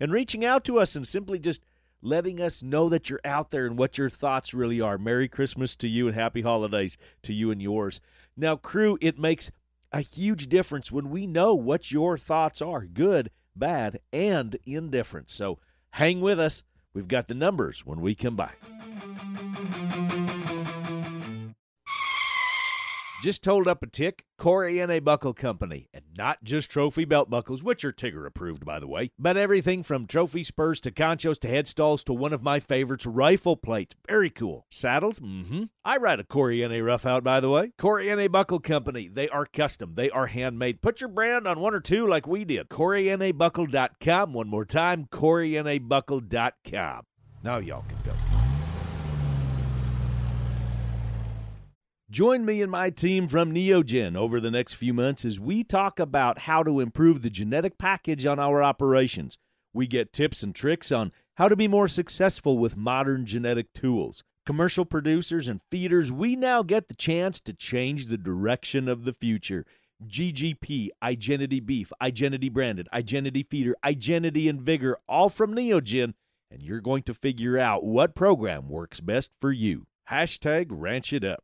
and 0.00 0.12
reaching 0.12 0.44
out 0.44 0.64
to 0.64 0.78
us 0.78 0.96
and 0.96 1.06
simply 1.06 1.38
just 1.38 1.64
letting 2.02 2.40
us 2.40 2.62
know 2.62 2.88
that 2.88 3.08
you're 3.08 3.20
out 3.24 3.50
there 3.50 3.66
and 3.66 3.78
what 3.78 3.98
your 3.98 4.10
thoughts 4.10 4.52
really 4.52 4.80
are. 4.80 4.98
Merry 4.98 5.28
Christmas 5.28 5.74
to 5.76 5.88
you 5.88 6.06
and 6.06 6.14
happy 6.14 6.42
holidays 6.42 6.96
to 7.22 7.32
you 7.32 7.50
and 7.50 7.62
yours. 7.62 8.00
Now, 8.36 8.56
crew, 8.56 8.98
it 9.00 9.18
makes 9.18 9.50
a 9.92 10.00
huge 10.00 10.48
difference 10.48 10.92
when 10.92 11.10
we 11.10 11.26
know 11.26 11.54
what 11.54 11.90
your 11.90 12.18
thoughts 12.18 12.60
are 12.60 12.84
good 12.84 13.30
bad, 13.56 14.00
and 14.12 14.56
indifferent. 14.64 15.30
So 15.30 15.58
hang 15.90 16.20
with 16.20 16.38
us. 16.38 16.62
We've 16.94 17.08
got 17.08 17.28
the 17.28 17.34
numbers 17.34 17.84
when 17.84 18.00
we 18.00 18.14
come 18.14 18.36
back. 18.36 18.58
Just 23.22 23.42
told 23.42 23.66
up 23.66 23.82
a 23.82 23.86
tick, 23.86 24.24
Corey 24.38 25.00
Buckle 25.00 25.32
Company, 25.32 25.88
and 25.92 26.04
not 26.16 26.44
just 26.44 26.70
trophy 26.70 27.04
belt 27.06 27.30
buckles, 27.30 27.62
which 27.62 27.84
are 27.84 27.92
Tigger 27.92 28.26
approved, 28.26 28.64
by 28.64 28.78
the 28.78 28.86
way, 28.86 29.10
but 29.18 29.36
everything 29.38 29.82
from 29.82 30.06
trophy 30.06 30.44
spurs 30.44 30.80
to 30.80 30.90
conchos 30.90 31.38
to 31.40 31.48
headstalls 31.48 32.04
to 32.04 32.12
one 32.12 32.34
of 32.34 32.42
my 32.42 32.60
favorites, 32.60 33.06
rifle 33.06 33.56
plates. 33.56 33.94
Very 34.06 34.30
cool. 34.30 34.66
Saddles? 34.70 35.18
Mm-hmm. 35.18 35.64
I 35.84 35.96
ride 35.96 36.20
a 36.20 36.24
Corey 36.24 36.62
rough 36.82 37.06
out, 37.06 37.24
by 37.24 37.40
the 37.40 37.48
way. 37.50 37.72
Corey 37.78 38.28
Buckle 38.28 38.60
Company. 38.60 39.08
They 39.08 39.28
are 39.30 39.46
custom. 39.46 39.94
They 39.94 40.10
are 40.10 40.26
handmade. 40.26 40.82
Put 40.82 41.00
your 41.00 41.08
brand 41.08 41.48
on 41.48 41.58
one 41.58 41.74
or 41.74 41.80
two 41.80 42.06
like 42.06 42.26
we 42.26 42.44
did. 42.44 42.68
CoreyNABuckle.com. 42.68 44.34
One 44.34 44.48
more 44.48 44.66
time, 44.66 45.06
CoreyNABuckle.com. 45.10 47.02
Now 47.42 47.58
y'all 47.58 47.84
can 47.88 47.98
go. 48.04 48.35
Join 52.08 52.44
me 52.44 52.62
and 52.62 52.70
my 52.70 52.90
team 52.90 53.26
from 53.26 53.52
Neogen 53.52 54.16
over 54.16 54.38
the 54.38 54.50
next 54.50 54.74
few 54.74 54.94
months 54.94 55.24
as 55.24 55.40
we 55.40 55.64
talk 55.64 55.98
about 55.98 56.38
how 56.38 56.62
to 56.62 56.78
improve 56.78 57.20
the 57.20 57.30
genetic 57.30 57.78
package 57.78 58.24
on 58.24 58.38
our 58.38 58.62
operations. 58.62 59.38
We 59.74 59.88
get 59.88 60.12
tips 60.12 60.44
and 60.44 60.54
tricks 60.54 60.92
on 60.92 61.10
how 61.34 61.48
to 61.48 61.56
be 61.56 61.66
more 61.66 61.88
successful 61.88 62.58
with 62.58 62.76
modern 62.76 63.26
genetic 63.26 63.72
tools. 63.72 64.22
Commercial 64.46 64.84
producers 64.84 65.48
and 65.48 65.60
feeders, 65.68 66.12
we 66.12 66.36
now 66.36 66.62
get 66.62 66.86
the 66.86 66.94
chance 66.94 67.40
to 67.40 67.52
change 67.52 68.06
the 68.06 68.16
direction 68.16 68.86
of 68.86 69.04
the 69.04 69.12
future. 69.12 69.66
GGP, 70.06 70.90
Igenity 71.02 71.66
Beef, 71.66 71.90
Igenity 72.00 72.52
Branded, 72.52 72.88
Igenity 72.94 73.44
Feeder, 73.50 73.74
Igenity 73.84 74.44
Envigor, 74.44 74.94
all 75.08 75.28
from 75.28 75.56
Neogen, 75.56 76.14
and 76.52 76.62
you're 76.62 76.80
going 76.80 77.02
to 77.02 77.14
figure 77.14 77.58
out 77.58 77.82
what 77.82 78.14
program 78.14 78.68
works 78.68 79.00
best 79.00 79.32
for 79.40 79.50
you. 79.50 79.88
Hashtag 80.08 80.66
Ranch 80.70 81.12
It 81.12 81.24
Up. 81.24 81.42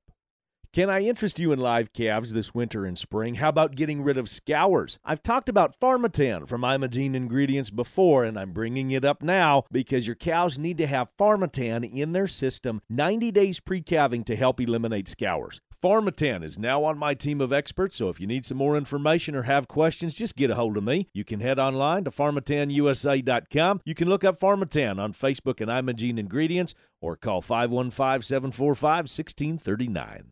Can 0.72 0.88
I 0.88 1.00
interest 1.02 1.38
you 1.38 1.52
in 1.52 1.58
live 1.58 1.92
calves 1.92 2.32
this 2.32 2.54
winter 2.54 2.86
and 2.86 2.96
spring? 2.96 3.34
How 3.34 3.50
about 3.50 3.74
getting 3.74 4.02
rid 4.02 4.16
of 4.16 4.30
scours? 4.30 4.98
I've 5.04 5.22
talked 5.22 5.50
about 5.50 5.78
Pharmatan 5.78 6.48
from 6.48 6.64
Imogene 6.64 7.14
Ingredients 7.14 7.68
before, 7.68 8.24
and 8.24 8.38
I'm 8.38 8.52
bringing 8.52 8.90
it 8.90 9.04
up 9.04 9.22
now 9.22 9.64
because 9.70 10.06
your 10.06 10.16
cows 10.16 10.56
need 10.56 10.78
to 10.78 10.86
have 10.86 11.14
Pharmatan 11.18 11.84
in 11.84 12.12
their 12.12 12.26
system 12.26 12.80
90 12.88 13.30
days 13.32 13.60
pre 13.60 13.82
calving 13.82 14.24
to 14.24 14.34
help 14.34 14.62
eliminate 14.62 15.08
scours. 15.08 15.60
Pharmatan 15.82 16.42
is 16.42 16.58
now 16.58 16.84
on 16.84 16.96
my 16.96 17.12
team 17.12 17.42
of 17.42 17.52
experts, 17.52 17.96
so 17.96 18.08
if 18.08 18.18
you 18.18 18.26
need 18.26 18.46
some 18.46 18.56
more 18.56 18.78
information 18.78 19.34
or 19.34 19.42
have 19.42 19.68
questions, 19.68 20.14
just 20.14 20.36
get 20.36 20.50
a 20.50 20.54
hold 20.54 20.78
of 20.78 20.84
me. 20.84 21.06
You 21.12 21.22
can 21.22 21.40
head 21.40 21.58
online 21.58 22.04
to 22.04 22.10
pharmatanusa.com. 22.10 23.82
You 23.84 23.94
can 23.94 24.08
look 24.08 24.24
up 24.24 24.40
Pharmatan 24.40 24.98
on 24.98 25.12
Facebook 25.12 25.60
and 25.60 25.70
Imogene 25.70 26.16
Ingredients 26.16 26.74
or 27.02 27.14
call 27.14 27.42
515 27.42 28.22
745 28.22 28.96
1639. 29.00 30.31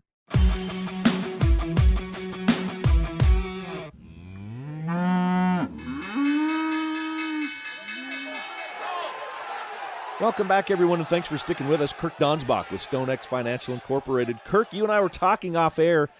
Welcome 10.21 10.49
back, 10.49 10.71
everyone, 10.71 10.99
and 10.99 11.09
thanks 11.09 11.29
for 11.29 11.39
sticking 11.39 11.67
with 11.67 11.81
us. 11.81 11.95
Kirk 11.95 12.15
Donsbach 12.19 12.71
with 12.71 12.83
StoneX 12.83 13.25
Financial 13.25 13.73
Incorporated. 13.73 14.45
Kirk, 14.45 14.71
you 14.71 14.83
and 14.83 14.93
I 14.93 15.01
were 15.01 15.09
talking 15.09 15.57
off 15.57 15.79
air, 15.79 16.11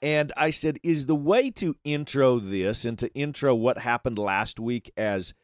and 0.00 0.32
I 0.38 0.48
said, 0.48 0.78
is 0.82 1.04
the 1.04 1.14
way 1.14 1.50
to 1.50 1.76
intro 1.84 2.38
this 2.38 2.86
and 2.86 2.98
to 2.98 3.12
intro 3.12 3.54
what 3.54 3.76
happened 3.76 4.16
last 4.16 4.58
week 4.58 4.90
as 4.96 5.34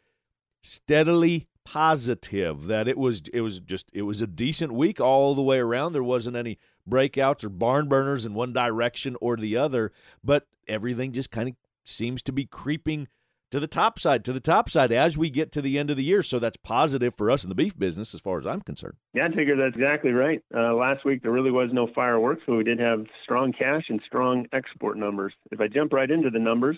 steadily 0.62 1.48
positive 1.66 2.64
that 2.68 2.88
it 2.88 2.96
was 2.96 3.20
it 3.30 3.42
was 3.42 3.60
just 3.60 3.90
it 3.92 4.02
was 4.02 4.22
a 4.22 4.26
decent 4.26 4.72
week 4.72 5.02
all 5.02 5.34
the 5.34 5.42
way 5.42 5.58
around. 5.58 5.92
There 5.92 6.02
wasn't 6.02 6.36
any 6.36 6.58
breakouts 6.88 7.44
or 7.44 7.50
barn 7.50 7.88
burners 7.88 8.24
in 8.24 8.32
one 8.32 8.54
direction 8.54 9.18
or 9.20 9.36
the 9.36 9.58
other, 9.58 9.92
but 10.24 10.46
everything 10.66 11.12
just 11.12 11.30
kind 11.30 11.50
of 11.50 11.56
seems 11.84 12.22
to 12.22 12.32
be 12.32 12.46
creeping 12.46 13.08
to 13.50 13.60
the 13.60 13.66
top 13.66 13.98
side, 13.98 14.24
to 14.24 14.32
the 14.32 14.40
top 14.40 14.68
side 14.70 14.92
as 14.92 15.16
we 15.16 15.30
get 15.30 15.52
to 15.52 15.62
the 15.62 15.78
end 15.78 15.90
of 15.90 15.96
the 15.96 16.04
year. 16.04 16.22
So 16.22 16.38
that's 16.38 16.56
positive 16.56 17.14
for 17.16 17.30
us 17.30 17.44
in 17.44 17.48
the 17.48 17.54
beef 17.54 17.78
business 17.78 18.14
as 18.14 18.20
far 18.20 18.38
as 18.38 18.46
I'm 18.46 18.60
concerned. 18.60 18.96
Yeah, 19.14 19.26
I 19.26 19.34
figure 19.34 19.56
that's 19.56 19.76
exactly 19.76 20.12
right. 20.12 20.42
Uh, 20.54 20.74
last 20.74 21.04
week 21.04 21.22
there 21.22 21.32
really 21.32 21.50
was 21.50 21.70
no 21.72 21.88
fireworks, 21.94 22.42
but 22.46 22.56
we 22.56 22.64
did 22.64 22.78
have 22.78 23.06
strong 23.22 23.52
cash 23.52 23.84
and 23.88 24.00
strong 24.06 24.46
export 24.52 24.96
numbers. 24.96 25.32
If 25.50 25.60
I 25.60 25.68
jump 25.68 25.92
right 25.92 26.10
into 26.10 26.30
the 26.30 26.38
numbers, 26.38 26.76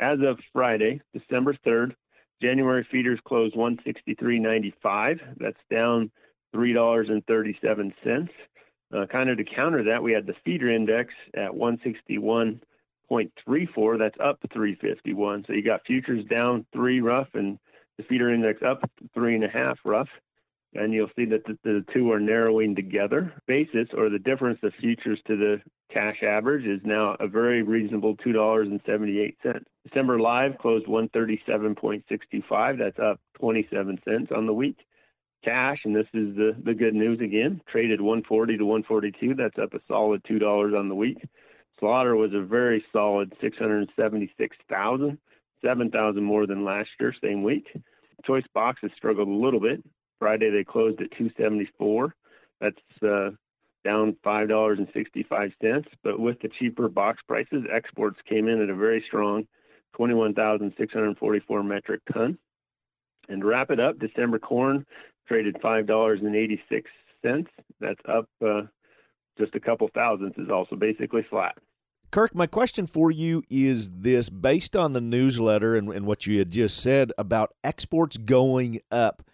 as 0.00 0.18
of 0.26 0.38
Friday, 0.52 1.00
December 1.12 1.56
3rd, 1.66 1.94
January 2.42 2.86
feeders 2.90 3.20
closed 3.26 3.54
163.95. 3.54 5.20
That's 5.38 5.56
down 5.70 6.10
$3.37. 6.54 8.28
Uh, 8.94 9.06
kind 9.06 9.30
of 9.30 9.38
to 9.38 9.44
counter 9.44 9.82
that, 9.84 10.02
we 10.02 10.12
had 10.12 10.26
the 10.26 10.34
feeder 10.44 10.70
index 10.70 11.12
at 11.34 11.50
161.34. 13.10 13.98
That's 13.98 14.16
up 14.22 14.38
351. 14.52 15.44
So 15.46 15.52
you 15.52 15.62
got 15.62 15.84
futures 15.86 16.24
down 16.26 16.66
three 16.72 17.00
rough 17.00 17.28
and 17.34 17.58
the 17.98 18.04
feeder 18.04 18.32
index 18.32 18.60
up 18.62 18.88
three 19.12 19.34
and 19.34 19.44
a 19.44 19.48
half 19.48 19.78
rough. 19.84 20.08
And 20.76 20.92
you'll 20.92 21.10
see 21.14 21.24
that 21.26 21.44
the, 21.44 21.56
the 21.62 21.84
two 21.92 22.10
are 22.10 22.18
narrowing 22.18 22.74
together. 22.74 23.32
Basis 23.46 23.88
or 23.96 24.10
the 24.10 24.18
difference 24.18 24.58
of 24.64 24.72
futures 24.80 25.20
to 25.28 25.36
the 25.36 25.60
cash 25.92 26.22
average 26.24 26.66
is 26.66 26.80
now 26.84 27.16
a 27.20 27.28
very 27.28 27.62
reasonable 27.62 28.16
$2.78. 28.16 29.36
December 29.84 30.18
live 30.18 30.58
closed 30.58 30.86
137.65. 30.86 32.78
That's 32.78 32.98
up 32.98 33.20
27 33.38 34.00
cents 34.04 34.32
on 34.34 34.46
the 34.46 34.52
week 34.52 34.78
cash, 35.44 35.80
and 35.84 35.94
this 35.94 36.06
is 36.14 36.34
the, 36.36 36.56
the 36.64 36.74
good 36.74 36.94
news 36.94 37.20
again, 37.20 37.60
traded 37.68 38.00
140 38.00 38.56
to 38.58 38.64
142. 38.64 39.34
That's 39.34 39.58
up 39.58 39.74
a 39.74 39.80
solid 39.86 40.24
$2 40.24 40.78
on 40.78 40.88
the 40.88 40.94
week. 40.94 41.18
Slaughter 41.84 42.16
was 42.16 42.32
a 42.32 42.40
very 42.40 42.82
solid 42.94 43.34
676,000, 43.42 45.18
7,000 45.62 46.24
more 46.24 46.46
than 46.46 46.64
last 46.64 46.88
year, 46.98 47.12
same 47.22 47.42
week. 47.42 47.66
Choice 48.24 48.46
boxes 48.54 48.90
struggled 48.96 49.28
a 49.28 49.30
little 49.30 49.60
bit. 49.60 49.84
Friday 50.18 50.48
they 50.48 50.64
closed 50.64 51.02
at 51.02 51.10
274. 51.10 52.14
That's 52.58 52.76
uh, 53.02 53.32
down 53.84 54.16
$5.65. 54.24 55.84
But 56.02 56.18
with 56.18 56.40
the 56.40 56.48
cheaper 56.58 56.88
box 56.88 57.20
prices, 57.28 57.66
exports 57.70 58.18
came 58.26 58.48
in 58.48 58.62
at 58.62 58.70
a 58.70 58.74
very 58.74 59.04
strong 59.06 59.46
21,644 59.94 61.62
metric 61.62 62.00
ton. 62.14 62.38
And 63.28 63.42
to 63.42 63.46
wrap 63.46 63.70
it 63.70 63.78
up, 63.78 63.98
December 63.98 64.38
corn 64.38 64.86
traded 65.28 65.58
five 65.60 65.86
dollars 65.86 66.20
and 66.22 66.34
eighty 66.34 66.62
six 66.66 66.90
cents. 67.20 67.50
That's 67.78 68.00
up 68.08 68.26
uh, 68.42 68.62
just 69.38 69.54
a 69.54 69.60
couple 69.60 69.90
thousandths. 69.94 70.38
Is 70.38 70.50
also 70.50 70.76
basically 70.76 71.26
flat. 71.28 71.56
Kirk, 72.14 72.32
my 72.32 72.46
question 72.46 72.86
for 72.86 73.10
you 73.10 73.42
is 73.50 73.90
this: 73.90 74.30
based 74.30 74.76
on 74.76 74.92
the 74.92 75.00
newsletter 75.00 75.74
and, 75.74 75.88
and 75.88 76.06
what 76.06 76.28
you 76.28 76.38
had 76.38 76.52
just 76.52 76.80
said 76.80 77.10
about 77.18 77.56
exports 77.64 78.16
going 78.18 78.78
up. 78.92 79.24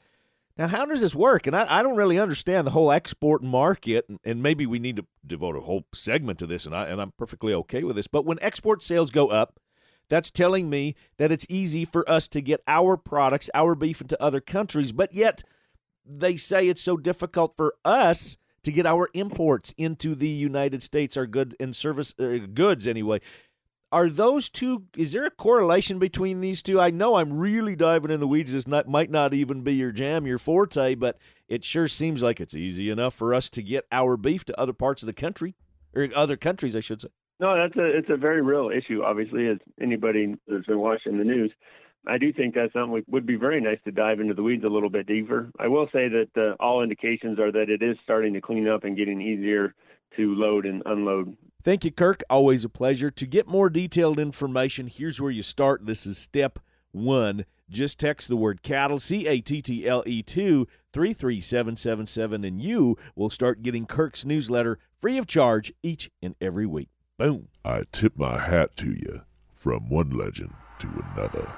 Now, 0.56 0.66
how 0.66 0.86
does 0.86 1.02
this 1.02 1.14
work? 1.14 1.46
And 1.46 1.54
I, 1.54 1.80
I 1.80 1.82
don't 1.82 1.96
really 1.96 2.18
understand 2.18 2.66
the 2.66 2.70
whole 2.70 2.90
export 2.90 3.42
market, 3.42 4.06
and, 4.08 4.18
and, 4.24 4.42
maybe 4.42 4.64
we 4.64 4.78
need 4.78 4.96
to 4.96 5.04
devote 5.26 5.56
a 5.56 5.60
whole 5.60 5.84
segment 5.92 6.38
to 6.38 6.46
this, 6.46 6.64
and, 6.64 6.74
I, 6.74 6.86
and 6.86 7.02
I'm 7.02 7.12
perfectly 7.18 7.52
okay 7.52 7.84
with 7.84 7.96
this. 7.96 8.06
But 8.06 8.24
when 8.24 8.38
export 8.40 8.82
sales 8.82 9.10
go 9.10 9.28
up, 9.28 9.60
that's 10.08 10.30
telling 10.30 10.70
me 10.70 10.94
that 11.18 11.30
it's 11.30 11.44
easy 11.50 11.84
for 11.84 12.08
us 12.08 12.28
to 12.28 12.40
get 12.40 12.62
our 12.66 12.96
products, 12.96 13.50
our 13.52 13.74
beef 13.74 14.00
into 14.00 14.22
other 14.22 14.40
countries, 14.40 14.92
but 14.92 15.12
yet 15.12 15.42
they 16.02 16.34
say 16.34 16.66
it's 16.66 16.80
so 16.80 16.96
difficult 16.96 17.58
for 17.58 17.74
us 17.84 18.38
to 18.64 18.72
get 18.72 18.86
our 18.86 19.08
imports 19.14 19.72
into 19.76 20.14
the 20.14 20.28
United 20.28 20.82
States, 20.82 21.16
our 21.16 21.26
goods 21.26 21.54
and 21.58 21.74
service 21.74 22.14
uh, 22.18 22.38
goods 22.52 22.86
anyway. 22.86 23.20
Are 23.92 24.08
those 24.08 24.48
two? 24.48 24.84
Is 24.96 25.12
there 25.12 25.24
a 25.24 25.30
correlation 25.30 25.98
between 25.98 26.40
these 26.40 26.62
two? 26.62 26.80
I 26.80 26.90
know 26.90 27.16
I'm 27.16 27.38
really 27.38 27.74
diving 27.74 28.12
in 28.12 28.20
the 28.20 28.28
weeds. 28.28 28.52
This 28.52 28.68
not, 28.68 28.86
might 28.88 29.10
not 29.10 29.34
even 29.34 29.62
be 29.62 29.74
your 29.74 29.90
jam, 29.90 30.26
your 30.26 30.38
forte, 30.38 30.94
but 30.94 31.18
it 31.48 31.64
sure 31.64 31.88
seems 31.88 32.22
like 32.22 32.40
it's 32.40 32.54
easy 32.54 32.88
enough 32.88 33.14
for 33.14 33.34
us 33.34 33.50
to 33.50 33.62
get 33.62 33.86
our 33.90 34.16
beef 34.16 34.44
to 34.44 34.60
other 34.60 34.72
parts 34.72 35.02
of 35.02 35.08
the 35.08 35.12
country 35.12 35.56
or 35.92 36.08
other 36.14 36.36
countries, 36.36 36.76
I 36.76 36.80
should 36.80 37.00
say. 37.00 37.08
No, 37.40 37.56
that's 37.56 37.76
a 37.76 37.84
it's 37.84 38.10
a 38.10 38.16
very 38.16 38.42
real 38.42 38.70
issue. 38.70 39.02
Obviously, 39.02 39.48
as 39.48 39.58
anybody 39.80 40.36
that's 40.46 40.66
been 40.66 40.78
watching 40.78 41.18
the 41.18 41.24
news, 41.24 41.50
I 42.06 42.18
do 42.18 42.32
think 42.32 42.54
that's 42.54 42.72
something 42.72 42.92
we, 42.92 43.04
would 43.08 43.26
be 43.26 43.36
very 43.36 43.60
nice 43.60 43.78
to 43.84 43.92
dive 43.92 44.20
into 44.20 44.34
the 44.34 44.42
weeds 44.42 44.64
a 44.64 44.68
little 44.68 44.90
bit 44.90 45.06
deeper. 45.06 45.50
I 45.58 45.68
will 45.68 45.86
say 45.92 46.08
that 46.08 46.28
uh, 46.36 46.62
all 46.62 46.82
indications 46.82 47.38
are 47.38 47.52
that 47.52 47.68
it 47.68 47.82
is 47.82 47.96
starting 48.02 48.32
to 48.34 48.40
clean 48.40 48.68
up 48.68 48.84
and 48.84 48.96
getting 48.96 49.20
easier 49.20 49.74
to 50.16 50.34
load 50.34 50.66
and 50.66 50.82
unload. 50.86 51.36
Thank 51.62 51.84
you, 51.84 51.90
Kirk. 51.90 52.22
Always 52.30 52.64
a 52.64 52.68
pleasure. 52.68 53.10
To 53.10 53.26
get 53.26 53.46
more 53.46 53.68
detailed 53.68 54.18
information, 54.18 54.86
here's 54.86 55.20
where 55.20 55.30
you 55.30 55.42
start. 55.42 55.86
This 55.86 56.06
is 56.06 56.16
step 56.16 56.58
one. 56.92 57.44
Just 57.68 58.00
text 58.00 58.28
the 58.28 58.36
word 58.36 58.62
cattle, 58.62 58.98
C 58.98 59.26
A 59.28 59.40
T 59.40 59.62
T 59.62 59.86
L 59.86 60.02
E 60.06 60.22
2, 60.22 60.66
33777, 60.92 62.44
and 62.44 62.60
you 62.60 62.96
will 63.14 63.30
start 63.30 63.62
getting 63.62 63.86
Kirk's 63.86 64.24
newsletter 64.24 64.78
free 65.00 65.18
of 65.18 65.26
charge 65.26 65.72
each 65.82 66.10
and 66.20 66.34
every 66.40 66.66
week. 66.66 66.88
Boom. 67.16 67.48
I 67.64 67.84
tip 67.92 68.16
my 68.16 68.38
hat 68.38 68.74
to 68.78 68.90
you 68.90 69.20
from 69.52 69.88
one 69.88 70.10
legend 70.10 70.54
to 70.80 70.88
another. 71.14 71.52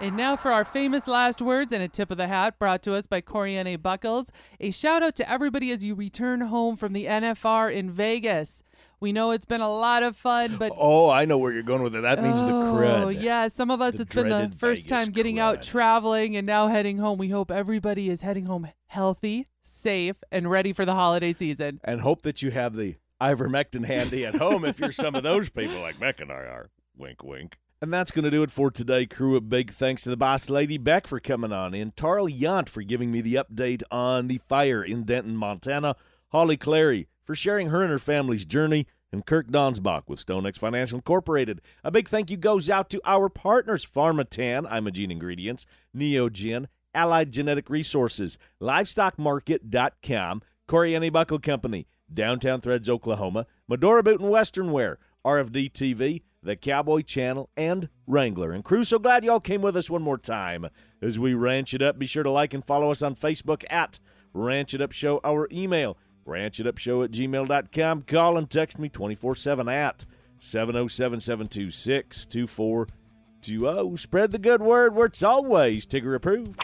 And 0.00 0.16
now 0.16 0.34
for 0.34 0.50
our 0.50 0.64
famous 0.64 1.06
last 1.06 1.42
words 1.42 1.72
and 1.72 1.82
a 1.82 1.88
tip 1.88 2.10
of 2.10 2.16
the 2.16 2.26
hat 2.26 2.58
brought 2.58 2.82
to 2.84 2.94
us 2.94 3.06
by 3.06 3.20
Coriane 3.20 3.80
Buckles. 3.82 4.32
A 4.58 4.70
shout 4.70 5.02
out 5.02 5.14
to 5.16 5.30
everybody 5.30 5.70
as 5.72 5.84
you 5.84 5.94
return 5.94 6.40
home 6.40 6.76
from 6.76 6.94
the 6.94 7.04
NFR 7.04 7.70
in 7.70 7.90
Vegas. 7.90 8.62
We 8.98 9.12
know 9.12 9.30
it's 9.30 9.44
been 9.44 9.60
a 9.60 9.70
lot 9.70 10.02
of 10.02 10.16
fun, 10.16 10.56
but 10.56 10.72
Oh, 10.74 11.10
I 11.10 11.26
know 11.26 11.36
where 11.36 11.52
you're 11.52 11.62
going 11.62 11.82
with 11.82 11.94
it. 11.94 12.00
That 12.00 12.22
means 12.22 12.42
the 12.42 12.50
crud. 12.50 13.02
Oh, 13.02 13.06
crud. 13.08 13.22
yeah. 13.22 13.48
Some 13.48 13.70
of 13.70 13.82
us, 13.82 13.96
The 13.96 14.02
it's 14.02 14.14
been 14.14 14.30
the 14.30 14.50
first 14.56 14.88
Vegas 14.88 15.04
time 15.04 15.12
getting 15.12 15.38
out 15.38 15.62
traveling 15.62 16.34
and 16.34 16.46
now 16.46 16.68
heading 16.68 16.96
home. 16.96 17.18
We 17.18 17.28
hope 17.28 17.50
everybody 17.50 18.08
is 18.08 18.22
heading 18.22 18.46
home 18.46 18.68
healthy, 18.86 19.48
safe, 19.62 20.16
and 20.32 20.50
ready 20.50 20.72
for 20.72 20.86
the 20.86 20.94
holiday 20.94 21.34
season. 21.34 21.78
And 21.84 22.00
hope 22.00 22.22
that 22.22 22.40
you 22.40 22.50
have 22.52 22.74
the 22.74 22.96
ivermectin 23.20 23.84
handy 23.84 24.24
at 24.24 24.36
home 24.36 24.64
if 24.64 24.80
you're 24.80 24.92
some 24.92 25.14
of 25.14 25.22
those 25.22 25.50
people 25.50 25.78
like 25.80 26.00
Beck 26.00 26.20
and 26.20 26.32
I 26.32 26.36
are. 26.36 26.70
Wink, 26.96 27.22
wink. 27.22 27.58
And 27.82 27.90
that's 27.90 28.10
going 28.10 28.24
to 28.24 28.30
do 28.30 28.42
it 28.42 28.50
for 28.50 28.70
today, 28.70 29.06
crew. 29.06 29.36
A 29.36 29.40
big 29.40 29.70
thanks 29.70 30.02
to 30.02 30.10
the 30.10 30.16
boss 30.16 30.50
lady 30.50 30.76
Beck 30.76 31.06
for 31.06 31.18
coming 31.18 31.50
on 31.50 31.72
and 31.72 31.96
Tarl 31.96 32.28
Yant 32.28 32.68
for 32.68 32.82
giving 32.82 33.10
me 33.10 33.22
the 33.22 33.36
update 33.36 33.82
on 33.90 34.28
the 34.28 34.36
fire 34.36 34.84
in 34.84 35.04
Denton, 35.04 35.34
Montana, 35.34 35.96
Holly 36.28 36.58
Clary 36.58 37.08
for 37.24 37.34
sharing 37.34 37.70
her 37.70 37.80
and 37.80 37.90
her 37.90 37.98
family's 37.98 38.44
journey, 38.44 38.86
and 39.10 39.24
Kirk 39.24 39.48
Donsbach 39.48 40.02
with 40.08 40.24
StoneX 40.24 40.58
Financial 40.58 40.98
Incorporated. 40.98 41.62
A 41.82 41.90
big 41.90 42.06
thank 42.06 42.30
you 42.30 42.36
goes 42.36 42.68
out 42.68 42.90
to 42.90 43.00
our 43.04 43.30
partners, 43.30 43.84
Pharmatan, 43.84 44.70
Imogene 44.70 45.10
Ingredients, 45.10 45.64
Neogen, 45.96 46.66
Allied 46.94 47.32
Genetic 47.32 47.70
Resources, 47.70 48.38
LivestockMarket.com, 48.60 50.42
Coriani 50.68 51.10
Buckle 51.10 51.38
Company, 51.38 51.86
Downtown 52.12 52.60
Threads, 52.60 52.90
Oklahoma, 52.90 53.46
Medora 53.66 54.02
Boot 54.02 54.20
and 54.20 54.30
Western 54.30 54.70
Wear, 54.70 54.98
RFD 55.24 55.72
TV, 55.72 56.22
The 56.42 56.56
Cowboy 56.56 57.02
Channel, 57.02 57.50
and 57.56 57.88
Wrangler. 58.06 58.52
And 58.52 58.64
crew, 58.64 58.82
so 58.82 58.98
glad 58.98 59.24
y'all 59.24 59.40
came 59.40 59.60
with 59.60 59.76
us 59.76 59.90
one 59.90 60.02
more 60.02 60.18
time. 60.18 60.66
As 61.02 61.18
we 61.18 61.34
ranch 61.34 61.74
it 61.74 61.82
up, 61.82 61.98
be 61.98 62.06
sure 62.06 62.22
to 62.22 62.30
like 62.30 62.54
and 62.54 62.64
follow 62.64 62.90
us 62.90 63.02
on 63.02 63.14
Facebook 63.14 63.64
at 63.68 63.98
Ranch 64.32 64.72
It 64.74 64.80
Up 64.80 64.92
Show, 64.92 65.20
our 65.22 65.48
email, 65.52 65.98
ranchitupshow 66.26 67.04
at 67.04 67.10
gmail.com. 67.10 68.02
Call 68.02 68.38
and 68.38 68.48
text 68.48 68.78
me 68.78 68.88
24 68.88 69.34
7 69.34 69.68
at 69.68 70.06
707 70.38 71.20
726 71.20 72.24
2420. 72.26 73.96
Spread 73.96 74.32
the 74.32 74.38
good 74.38 74.62
word 74.62 74.94
where 74.94 75.06
it's 75.06 75.22
always 75.22 75.86
Tigger 75.86 76.14
approved. 76.14 76.58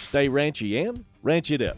Stay 0.00 0.28
ranchy 0.28 0.86
and 0.86 1.04
ranch 1.22 1.50
it 1.50 1.62
up. 1.62 1.76